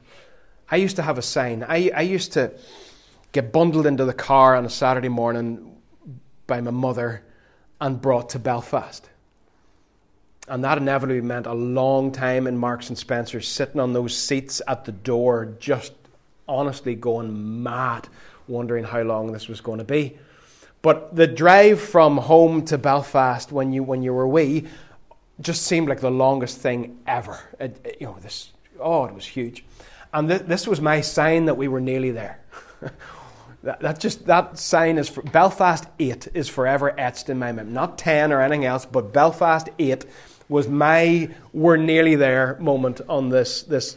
I 0.71 0.77
used 0.77 0.97
to 0.97 1.03
have 1.03 1.19
a 1.19 1.23
sign. 1.23 1.63
I, 1.63 1.91
I 1.95 2.01
used 2.01 2.33
to 2.33 2.53
get 3.33 3.53
bundled 3.53 3.85
into 3.85 4.07
the 4.07 4.15
car 4.15 4.57
on 4.57 4.65
a 4.65 4.71
Saturday 4.71 5.11
morning 5.11 5.77
by 6.47 6.63
my 6.63 6.71
mother 6.71 7.23
and 7.83 8.01
brought 8.01 8.31
to 8.31 8.39
Belfast. 8.39 9.11
And 10.49 10.65
that 10.65 10.79
inevitably 10.79 11.21
meant 11.21 11.47
a 11.47 11.53
long 11.53 12.13
time 12.13 12.47
in 12.47 12.57
Marks 12.57 12.89
and 12.89 12.97
Spencer, 12.97 13.43
sitting 13.43 13.79
on 13.79 13.93
those 13.93 14.17
seats 14.17 14.63
at 14.67 14.87
the 14.87 14.93
door, 14.93 15.55
just 15.61 15.93
honestly 16.49 16.95
going 16.95 17.63
mad, 17.63 18.09
wondering 18.49 18.85
how 18.85 19.03
long 19.03 19.33
this 19.33 19.49
was 19.49 19.61
going 19.61 19.81
to 19.81 19.85
be. 19.85 20.17
But 20.87 21.17
the 21.17 21.27
drive 21.27 21.81
from 21.81 22.17
home 22.17 22.65
to 22.67 22.79
Belfast 22.79 23.51
when 23.51 23.73
you 23.73 23.83
when 23.83 24.05
you 24.05 24.15
were 24.15 24.29
wee 24.29 24.69
just 25.41 25.63
seemed 25.63 25.89
like 25.89 25.99
the 25.99 26.13
longest 26.13 26.59
thing 26.59 27.01
ever. 27.09 27.41
It, 27.59 27.81
it, 27.83 27.97
you 27.99 28.07
know, 28.07 28.17
this 28.21 28.53
oh, 28.79 29.07
it 29.07 29.13
was 29.13 29.27
huge, 29.27 29.65
and 30.13 30.29
th- 30.29 30.43
this 30.43 30.65
was 30.65 30.81
my 30.81 31.01
sign 31.01 31.47
that 31.47 31.57
we 31.57 31.67
were 31.67 31.81
nearly 31.81 32.13
there. 32.13 32.39
that, 33.65 33.81
that, 33.81 33.99
just 33.99 34.27
that 34.27 34.61
sign 34.61 34.97
is 34.97 35.09
for, 35.09 35.23
Belfast 35.23 35.87
eight 35.99 36.29
is 36.35 36.49
forever 36.49 36.95
etched 36.97 37.31
in 37.31 37.41
my 37.41 37.51
memory. 37.51 37.73
Not 37.73 37.99
ten 37.99 38.33
or 38.33 38.41
anything 38.41 38.65
else, 38.65 38.87
but 38.87 39.13
Belfast 39.13 39.69
eight 39.81 40.07
was 40.49 40.69
my 40.69 41.29
we're 41.53 41.79
nearly 41.79 42.15
there 42.15 42.59
moment 42.61 43.01
on 43.09 43.31
this 43.31 43.65
this 43.65 43.97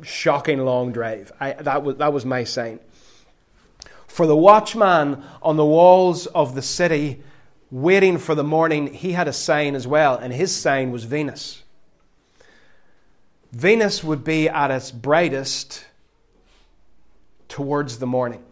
shocking 0.00 0.64
long 0.64 0.90
drive. 0.90 1.32
I, 1.38 1.52
that 1.52 1.82
was 1.82 1.96
that 1.96 2.14
was 2.14 2.24
my 2.24 2.44
sign. 2.44 2.80
For 4.10 4.26
the 4.26 4.36
watchman 4.36 5.22
on 5.40 5.56
the 5.56 5.64
walls 5.64 6.26
of 6.26 6.56
the 6.56 6.62
city, 6.62 7.22
waiting 7.70 8.18
for 8.18 8.34
the 8.34 8.42
morning, 8.42 8.92
he 8.92 9.12
had 9.12 9.28
a 9.28 9.32
sign 9.32 9.76
as 9.76 9.86
well, 9.86 10.16
and 10.16 10.32
his 10.32 10.54
sign 10.54 10.90
was 10.90 11.04
Venus. 11.04 11.62
Venus 13.52 14.02
would 14.02 14.24
be 14.24 14.48
at 14.48 14.72
its 14.72 14.90
brightest 14.90 15.86
towards 17.48 17.98
the 18.00 18.06
morning. 18.06 18.42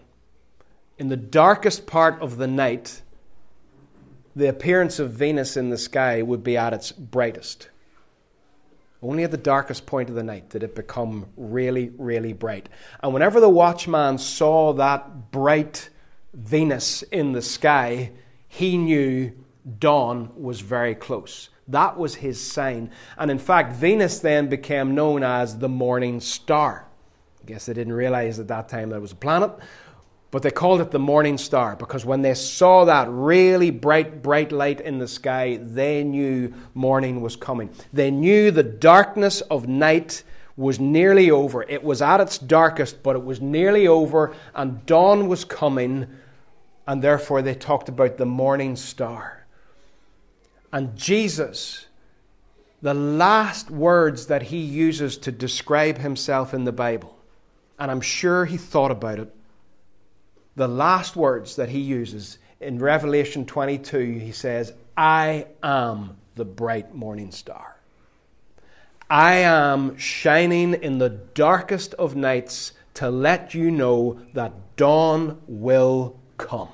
In 0.97 1.09
the 1.09 1.17
darkest 1.17 1.89
part 1.89 2.23
of 2.23 2.37
the 2.37 2.47
night, 2.47 3.03
the 4.37 4.49
appearance 4.49 5.01
of 5.01 5.11
Venus 5.11 5.57
in 5.57 5.71
the 5.71 5.79
sky 5.79 6.23
would 6.23 6.45
be 6.45 6.57
at 6.57 6.73
its 6.73 6.93
brightest. 6.93 7.69
Only 9.03 9.23
at 9.23 9.31
the 9.31 9.37
darkest 9.37 9.87
point 9.87 10.09
of 10.09 10.17
the 10.17 10.25
night 10.25 10.51
did 10.51 10.63
it 10.63 10.75
become 10.75 11.27
really, 11.37 11.93
really 11.99 12.33
bright. 12.33 12.69
And 13.03 13.15
whenever 13.15 13.39
the 13.41 13.49
watchman 13.49 14.19
saw 14.19 14.73
that 14.75 15.31
bright 15.31 15.89
Venus 16.35 17.03
in 17.03 17.33
the 17.33 17.43
sky, 17.43 18.11
he 18.49 18.77
knew 18.77 19.33
dawn 19.79 20.33
was 20.37 20.61
very 20.61 20.95
close. 20.95 21.49
That 21.69 21.99
was 21.99 22.17
his 22.17 22.41
sign. 22.41 22.91
And 23.17 23.31
in 23.31 23.39
fact, 23.39 23.75
Venus 23.75 24.19
then 24.19 24.49
became 24.49 24.95
known 24.95 25.23
as 25.23 25.59
the 25.59 25.69
morning 25.69 26.19
star. 26.21 26.87
I 27.41 27.45
guess 27.45 27.67
they 27.67 27.75
didn't 27.75 27.93
realize 27.93 28.41
at 28.41 28.49
that 28.49 28.69
time 28.69 28.89
that 28.91 28.97
it 28.97 29.03
was 29.03 29.13
a 29.13 29.17
planet, 29.17 29.53
but 30.31 30.43
they 30.43 30.51
called 30.51 30.81
it 30.81 30.91
the 30.91 30.99
morning 30.99 31.39
star 31.39 31.75
because 31.75 32.05
when 32.05 32.21
they 32.21 32.35
saw 32.35 32.85
that 32.85 33.09
really 33.11 33.71
bright, 33.71 34.23
bright 34.23 34.53
light 34.53 34.81
in 34.81 34.99
the 34.99 35.09
sky, 35.09 35.59
they 35.63 36.05
knew 36.05 36.53
morning 36.75 37.23
was 37.23 37.35
coming. 37.35 37.71
They 37.93 38.11
knew 38.11 38.51
the 38.51 38.63
darkness 38.63 39.41
of 39.43 39.67
night 39.67 40.23
was 40.57 40.79
nearly 40.79 41.31
over. 41.31 41.63
It 41.63 41.83
was 41.83 42.03
at 42.03 42.21
its 42.21 42.37
darkest, 42.37 43.03
but 43.03 43.17
it 43.17 43.25
was 43.25 43.41
nearly 43.41 43.87
over, 43.87 44.35
and 44.55 44.85
dawn 44.85 45.29
was 45.29 45.45
coming, 45.45 46.09
and 46.87 47.01
therefore 47.01 47.41
they 47.41 47.55
talked 47.55 47.89
about 47.89 48.19
the 48.19 48.27
morning 48.27 48.77
star. 48.77 49.47
And 50.73 50.95
Jesus, 50.95 51.87
the 52.83 52.93
last 52.93 53.71
words 53.71 54.27
that 54.27 54.43
he 54.43 54.59
uses 54.59 55.17
to 55.19 55.33
describe 55.33 55.99
himself 55.99 56.53
in 56.53 56.65
the 56.65 56.73
Bible, 56.73 57.17
and 57.79 57.91
I'm 57.91 58.03
sure 58.03 58.45
he 58.45 58.59
thought 58.59 58.91
about 58.91 59.21
it 59.21 59.33
the 60.59 60.69
last 60.69 61.15
words 61.15 61.55
that 61.55 61.69
he 61.69 61.79
uses 61.79 62.39
in 62.61 62.81
Revelation 62.81 63.47
22, 63.47 64.19
he 64.19 64.33
says, 64.33 64.73
I 64.97 65.47
am 65.63 66.17
the 66.35 66.45
bright 66.45 66.93
morning 66.93 67.31
star. 67.31 67.77
I 69.09 69.37
am 69.37 69.97
shining 69.97 70.75
in 70.75 70.99
the 70.99 71.11
darkest 71.11 71.95
of 71.95 72.17
nights 72.17 72.73
to 72.95 73.09
let 73.09 73.55
you 73.55 73.71
know 73.71 74.21
that 74.35 74.53
dawn 74.77 75.41
will 75.47 76.19
come. 76.39 76.69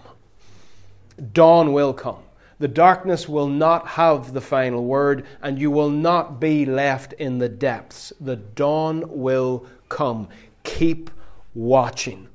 Dawn 1.34 1.74
will 1.74 1.92
come. 1.92 2.22
The 2.58 2.68
darkness 2.68 3.28
will 3.28 3.48
not 3.48 3.86
have 3.88 4.32
the 4.32 4.40
final 4.40 4.82
word, 4.82 5.26
and 5.42 5.58
you 5.58 5.70
will 5.70 5.90
not 5.90 6.40
be 6.40 6.64
left 6.64 7.12
in 7.12 7.36
the 7.36 7.50
depths. 7.50 8.14
The 8.18 8.36
dawn 8.36 9.04
will 9.08 9.66
come. 9.90 10.28
Keep 10.62 11.10
watching. 11.54 12.28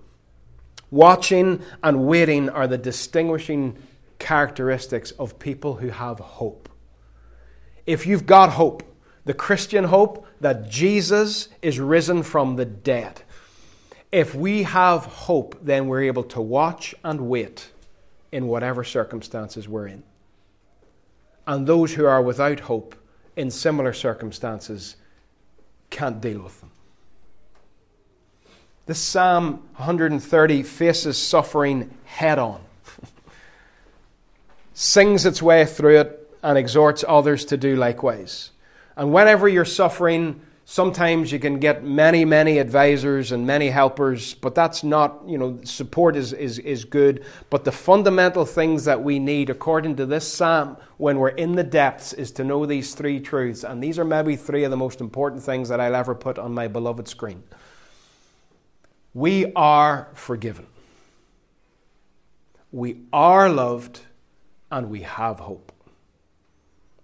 Watching 0.92 1.62
and 1.84 2.08
waiting 2.08 2.50
are 2.50 2.68
the 2.68 2.78
distinguishing 2.78 3.78
characteristics 4.18 5.12
of 5.12 5.40
people 5.40 5.76
who 5.76 5.90
have 5.90 6.20
hope. 6.20 6.70
If 7.86 8.06
you've 8.06 8.26
got 8.26 8.52
hope, 8.52 8.84
the 9.26 9.34
Christian 9.34 9.86
hope 9.86 10.26
that 10.42 10.70
Jesus 10.70 11.50
is 11.62 11.80
risen 11.80 12.24
from 12.24 12.56
the 12.56 12.66
dead, 12.66 13.22
if 14.12 14.34
we 14.34 14.64
have 14.64 15.06
hope, 15.06 15.58
then 15.62 15.88
we're 15.88 16.04
able 16.04 16.24
to 16.24 16.42
watch 16.42 16.96
and 17.04 17.22
wait 17.22 17.70
in 18.32 18.48
whatever 18.48 18.84
circumstances 18.84 19.68
we're 19.68 19.88
in. 19.88 20.04
And 21.46 21.68
those 21.68 21.94
who 21.94 22.06
are 22.06 22.22
without 22.22 22.62
hope 22.62 22.96
in 23.36 23.52
similar 23.52 23.94
circumstances 23.94 24.96
can't 25.90 26.22
deal 26.22 26.42
with 26.42 26.60
them. 26.60 26.72
This 28.90 28.98
Psalm 28.98 29.62
130 29.76 30.64
faces 30.64 31.16
suffering 31.16 31.96
head 32.06 32.40
on, 32.40 32.60
sings 34.74 35.28
its 35.28 35.44
way 35.44 35.64
through 35.66 36.00
it, 36.00 36.34
and 36.42 36.58
exhorts 36.58 37.06
others 37.08 37.46
to 37.46 37.58
do 37.58 37.76
likewise. 37.76 38.50
And 38.98 39.14
whenever 39.14 39.48
you're 39.48 39.64
suffering, 39.64 40.42
sometimes 40.66 41.32
you 41.32 41.38
can 41.38 41.60
get 41.60 41.84
many, 41.84 42.26
many 42.26 42.58
advisors 42.58 43.32
and 43.32 43.46
many 43.46 43.70
helpers, 43.70 44.34
but 44.34 44.56
that's 44.56 44.84
not, 44.84 45.22
you 45.28 45.38
know, 45.38 45.60
support 45.66 46.16
is, 46.16 46.34
is, 46.34 46.58
is 46.58 46.84
good. 46.84 47.24
But 47.52 47.66
the 47.66 47.72
fundamental 47.72 48.44
things 48.44 48.86
that 48.86 49.04
we 49.04 49.20
need, 49.20 49.52
according 49.52 49.98
to 49.98 50.08
this 50.08 50.28
psalm, 50.28 50.78
when 50.98 51.20
we're 51.20 51.30
in 51.30 51.52
the 51.52 51.64
depths, 51.64 52.14
is 52.14 52.32
to 52.32 52.44
know 52.44 52.66
these 52.66 52.96
three 52.96 53.20
truths. 53.20 53.64
And 53.64 53.84
these 53.84 54.00
are 54.00 54.04
maybe 54.04 54.36
three 54.36 54.64
of 54.64 54.72
the 54.72 54.78
most 54.78 55.00
important 55.00 55.44
things 55.44 55.70
that 55.70 55.80
I'll 55.80 55.96
ever 55.96 56.16
put 56.16 56.40
on 56.40 56.56
my 56.56 56.68
beloved 56.68 57.08
screen. 57.08 57.44
We 59.14 59.52
are 59.54 60.10
forgiven, 60.14 60.68
we 62.72 63.02
are 63.12 63.50
loved, 63.50 64.02
and 64.72 64.90
we 64.90 65.02
have 65.02 65.40
hope 65.40 65.72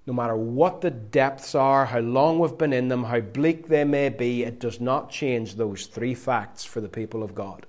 no 0.08 0.14
matter 0.14 0.36
what 0.36 0.82
the 0.82 0.92
depths 0.92 1.56
are, 1.56 1.86
how 1.86 2.00
long 2.00 2.38
we've 2.38 2.58
been 2.58 2.74
in 2.74 2.88
them, 2.90 3.04
how 3.04 3.20
bleak 3.20 3.68
they 3.68 3.84
may 3.84 4.10
be, 4.10 4.44
it 4.44 4.60
does 4.60 4.80
not 4.80 5.10
change 5.10 5.56
those 5.56 5.88
three 5.88 6.14
facts 6.14 6.64
for 6.64 6.80
the 6.80 6.90
people 6.90 7.24
of 7.24 7.34
God. 7.34 7.66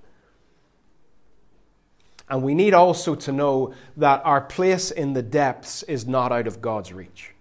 And 2.29 2.43
we 2.43 2.55
need 2.55 2.75
also 2.75 3.15
to 3.15 3.33
know 3.33 3.73
that 3.97 4.21
our 4.25 4.41
place 4.41 4.91
in 4.91 5.15
the 5.15 5.23
depths 5.23 5.83
is 5.85 6.07
not 6.07 6.33
out 6.33 6.47
of 6.47 6.61
God's 6.61 6.93
reach. 6.93 7.33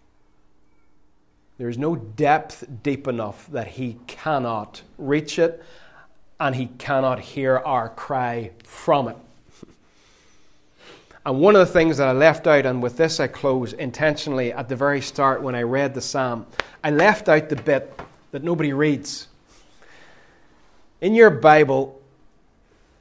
There 1.58 1.70
is 1.70 1.78
no 1.78 1.96
depth 1.96 2.66
deep 2.84 3.08
enough 3.08 3.48
that 3.48 3.68
He 3.68 3.98
cannot 4.08 4.82
reach 4.98 5.39
it 5.39 5.64
and 6.40 6.56
He 6.56 6.68
cannot 6.78 7.20
hear 7.20 7.58
our 7.58 7.90
cry 7.90 8.52
from 8.64 9.08
it. 9.08 9.18
And 11.26 11.40
one 11.40 11.56
of 11.56 11.66
the 11.66 11.74
things 11.74 11.98
that 11.98 12.08
I 12.08 12.12
left 12.12 12.46
out, 12.46 12.66
and 12.66 12.84
with 12.84 12.98
this 12.98 13.20
I 13.20 13.28
close 13.28 13.74
intentionally 13.74 14.54
at 14.54 14.70
the 14.70 14.76
very 14.76 15.02
start 15.02 15.42
when 15.42 15.56
I 15.56 15.64
read 15.64 15.96
the 15.96 16.02
psalm, 16.02 16.46
I 16.84 16.92
left 16.92 17.28
out 17.28 17.50
the 17.50 17.56
bit 17.56 18.00
that 18.32 18.44
nobody 18.44 18.74
reads. 18.74 19.28
In 21.02 21.16
your 21.16 21.32
Bible, 21.32 22.00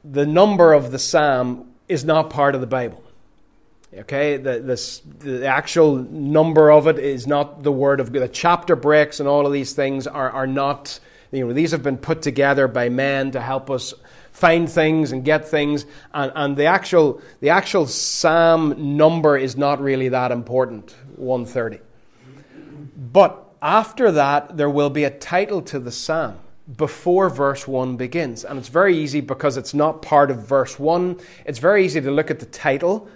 the 0.05 0.26
number 0.26 0.72
of 0.72 0.91
the 0.91 0.99
psalm 0.99 1.70
is 1.89 2.05
not 2.05 2.30
part 2.30 2.55
of 2.55 2.61
the 2.61 2.66
Bible. 2.66 3.03
Okay, 3.97 4.39
the, 4.39 4.59
the, 4.59 5.24
the 5.24 5.47
actual 5.47 5.97
number 5.97 6.70
of 6.70 6.89
it 6.89 6.99
is 6.99 7.26
not 7.26 7.62
the 7.62 7.70
word 7.70 8.01
of 8.01 8.12
God. 8.12 8.22
The 8.22 8.28
chapter 8.28 8.74
breaks 8.74 9.20
and 9.20 9.28
all 9.28 9.47
of 9.47 9.53
these 9.53 9.72
things 9.72 10.07
are, 10.07 10.30
are 10.30 10.47
not, 10.47 10.99
you 11.35 11.47
know, 11.47 11.53
these 11.53 11.72
have 11.72 11.82
been 11.82 11.99
put 11.99 12.22
together 12.22 12.68
by 12.68 12.89
men 12.89 13.32
to 13.32 13.41
help 13.41 13.70
us 13.70 13.93
find 14.32 14.68
things 14.68 15.12
and 15.12 15.24
get 15.24 15.49
things. 15.49 15.87
And, 16.12 16.32
and 16.35 16.57
the, 16.57 16.66
actual, 16.66 17.20
the 17.41 17.51
actual 17.51 17.87
psalm 17.87 18.97
number 18.97 19.37
is 19.37 19.57
not 19.57 19.80
really 19.80 20.09
that 20.11 20.32
important 20.32 20.95
130. 21.16 21.80
But 23.12 23.45
after 23.61 24.12
that, 24.12 24.57
there 24.57 24.70
will 24.70 24.91
be 24.91 25.05
a 25.05 25.11
title 25.11 25.62
to 25.62 25.78
the 25.78 25.93
psalm 25.93 26.39
before 26.76 27.28
verse 27.28 27.68
1 27.68 27.97
begins. 27.97 28.45
And 28.45 28.59
it's 28.59 28.68
very 28.68 28.97
easy 28.97 29.20
because 29.20 29.57
it's 29.57 29.74
not 29.74 30.03
part 30.03 30.30
of 30.30 30.47
verse 30.47 30.78
1. 30.78 31.20
It's 31.45 31.59
very 31.59 31.85
easy 31.85 32.01
to 32.01 32.11
look 32.11 32.30
at 32.30 32.41
the 32.41 32.47
title 32.47 33.09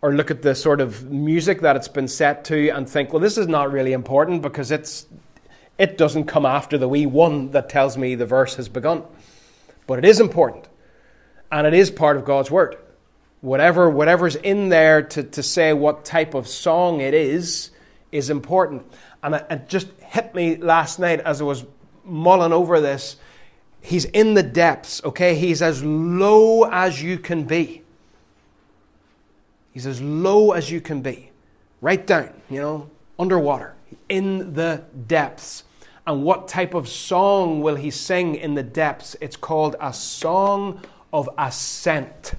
or 0.00 0.14
look 0.14 0.30
at 0.30 0.42
the 0.42 0.54
sort 0.54 0.80
of 0.80 1.10
music 1.10 1.60
that 1.60 1.76
it's 1.76 1.88
been 1.88 2.08
set 2.08 2.44
to 2.44 2.68
and 2.70 2.88
think, 2.88 3.12
well, 3.12 3.20
this 3.20 3.36
is 3.36 3.48
not 3.48 3.72
really 3.72 3.92
important 3.92 4.42
because 4.42 4.70
it's, 4.70 5.06
it 5.78 5.96
doesn't 5.96 6.24
come 6.24 6.44
after 6.44 6.76
the 6.76 6.88
wee 6.88 7.06
one 7.06 7.52
that 7.52 7.68
tells 7.68 7.96
me 7.96 8.16
the 8.16 8.26
verse 8.26 8.56
has 8.56 8.68
begun. 8.68 9.04
But 9.86 9.98
it 9.98 10.04
is 10.04 10.20
important. 10.20 10.68
And 11.50 11.66
it 11.66 11.72
is 11.72 11.90
part 11.90 12.16
of 12.16 12.24
God's 12.24 12.50
Word. 12.50 12.76
Whatever, 13.40 13.88
whatever's 13.88 14.36
in 14.36 14.68
there 14.68 15.02
to, 15.02 15.22
to 15.22 15.42
say 15.42 15.72
what 15.72 16.04
type 16.04 16.34
of 16.34 16.48
song 16.48 17.00
it 17.00 17.14
is, 17.14 17.70
is 18.10 18.28
important. 18.28 18.84
And 19.22 19.36
it, 19.36 19.46
it 19.48 19.68
just 19.68 19.88
hit 20.00 20.34
me 20.34 20.56
last 20.56 20.98
night 20.98 21.20
as 21.20 21.40
I 21.40 21.44
was 21.44 21.64
mulling 22.04 22.52
over 22.52 22.80
this. 22.80 23.16
He's 23.80 24.04
in 24.06 24.34
the 24.34 24.42
depths, 24.42 25.02
okay? 25.04 25.36
He's 25.36 25.62
as 25.62 25.84
low 25.84 26.64
as 26.64 27.00
you 27.00 27.18
can 27.18 27.44
be. 27.44 27.82
He's 29.72 29.86
as 29.86 30.02
low 30.02 30.50
as 30.50 30.70
you 30.70 30.80
can 30.80 31.00
be. 31.00 31.30
Right 31.80 32.04
down, 32.04 32.32
you 32.50 32.60
know, 32.60 32.90
underwater, 33.18 33.74
in 34.08 34.54
the 34.54 34.82
depths. 35.06 35.62
And 36.08 36.24
what 36.24 36.48
type 36.48 36.72
of 36.72 36.88
song 36.88 37.60
will 37.60 37.74
he 37.76 37.90
sing 37.90 38.34
in 38.34 38.54
the 38.54 38.62
depths? 38.62 39.14
It's 39.20 39.36
called 39.36 39.76
a 39.78 39.92
song 39.92 40.80
of 41.12 41.28
ascent. 41.36 42.32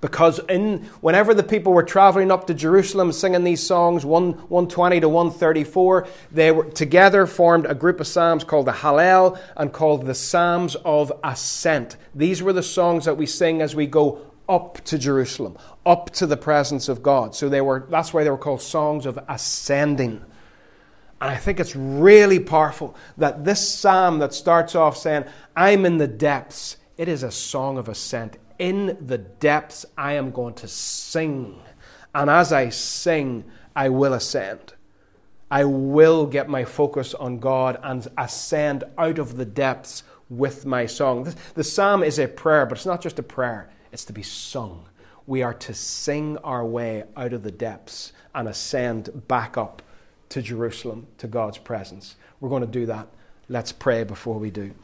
Because 0.00 0.38
in, 0.48 0.84
whenever 1.00 1.34
the 1.34 1.42
people 1.42 1.72
were 1.72 1.82
traveling 1.82 2.30
up 2.30 2.46
to 2.46 2.54
Jerusalem 2.54 3.10
singing 3.10 3.42
these 3.42 3.66
songs, 3.66 4.06
1, 4.06 4.32
120 4.34 5.00
to 5.00 5.08
134, 5.08 6.06
they 6.30 6.52
were 6.52 6.66
together 6.66 7.26
formed 7.26 7.66
a 7.66 7.74
group 7.74 7.98
of 7.98 8.06
psalms 8.06 8.44
called 8.44 8.66
the 8.66 8.72
Hallel 8.72 9.36
and 9.56 9.72
called 9.72 10.06
the 10.06 10.14
Psalms 10.14 10.76
of 10.84 11.12
Ascent. 11.24 11.96
These 12.14 12.40
were 12.40 12.52
the 12.52 12.62
songs 12.62 13.06
that 13.06 13.16
we 13.16 13.26
sing 13.26 13.60
as 13.62 13.74
we 13.74 13.88
go 13.88 14.20
up 14.48 14.84
to 14.84 14.96
Jerusalem, 14.96 15.58
up 15.84 16.10
to 16.10 16.26
the 16.26 16.36
presence 16.36 16.88
of 16.88 17.02
God. 17.02 17.34
So 17.34 17.48
they 17.48 17.62
were, 17.62 17.84
that's 17.90 18.14
why 18.14 18.22
they 18.22 18.30
were 18.30 18.38
called 18.38 18.62
songs 18.62 19.06
of 19.06 19.18
ascending. 19.28 20.24
And 21.20 21.30
I 21.30 21.36
think 21.36 21.58
it's 21.58 21.74
really 21.74 22.38
powerful 22.38 22.94
that 23.16 23.44
this 23.44 23.68
psalm 23.68 24.20
that 24.20 24.32
starts 24.32 24.74
off 24.74 24.96
saying, 24.96 25.24
I'm 25.56 25.84
in 25.84 25.98
the 25.98 26.06
depths, 26.06 26.76
it 26.96 27.08
is 27.08 27.22
a 27.22 27.30
song 27.30 27.76
of 27.76 27.88
ascent. 27.88 28.36
In 28.58 28.96
the 29.04 29.18
depths, 29.18 29.84
I 29.96 30.12
am 30.12 30.30
going 30.30 30.54
to 30.54 30.68
sing. 30.68 31.60
And 32.14 32.30
as 32.30 32.52
I 32.52 32.68
sing, 32.68 33.44
I 33.74 33.88
will 33.88 34.14
ascend. 34.14 34.74
I 35.50 35.64
will 35.64 36.26
get 36.26 36.48
my 36.48 36.64
focus 36.64 37.14
on 37.14 37.38
God 37.38 37.80
and 37.82 38.06
ascend 38.16 38.84
out 38.96 39.18
of 39.18 39.36
the 39.36 39.44
depths 39.44 40.04
with 40.28 40.66
my 40.66 40.86
song. 40.86 41.34
The 41.54 41.64
psalm 41.64 42.02
is 42.02 42.18
a 42.18 42.28
prayer, 42.28 42.66
but 42.66 42.78
it's 42.78 42.86
not 42.86 43.00
just 43.00 43.18
a 43.18 43.22
prayer, 43.22 43.70
it's 43.92 44.04
to 44.06 44.12
be 44.12 44.22
sung. 44.22 44.84
We 45.26 45.42
are 45.42 45.54
to 45.54 45.74
sing 45.74 46.36
our 46.38 46.64
way 46.64 47.04
out 47.16 47.32
of 47.32 47.42
the 47.42 47.50
depths 47.50 48.12
and 48.34 48.48
ascend 48.48 49.26
back 49.26 49.56
up 49.56 49.82
to 50.30 50.42
Jerusalem, 50.42 51.06
to 51.18 51.26
God's 51.26 51.58
presence. 51.58 52.16
We're 52.40 52.48
going 52.50 52.62
to 52.62 52.68
do 52.68 52.86
that. 52.86 53.08
Let's 53.48 53.72
pray 53.72 54.04
before 54.04 54.38
we 54.38 54.50
do. 54.50 54.74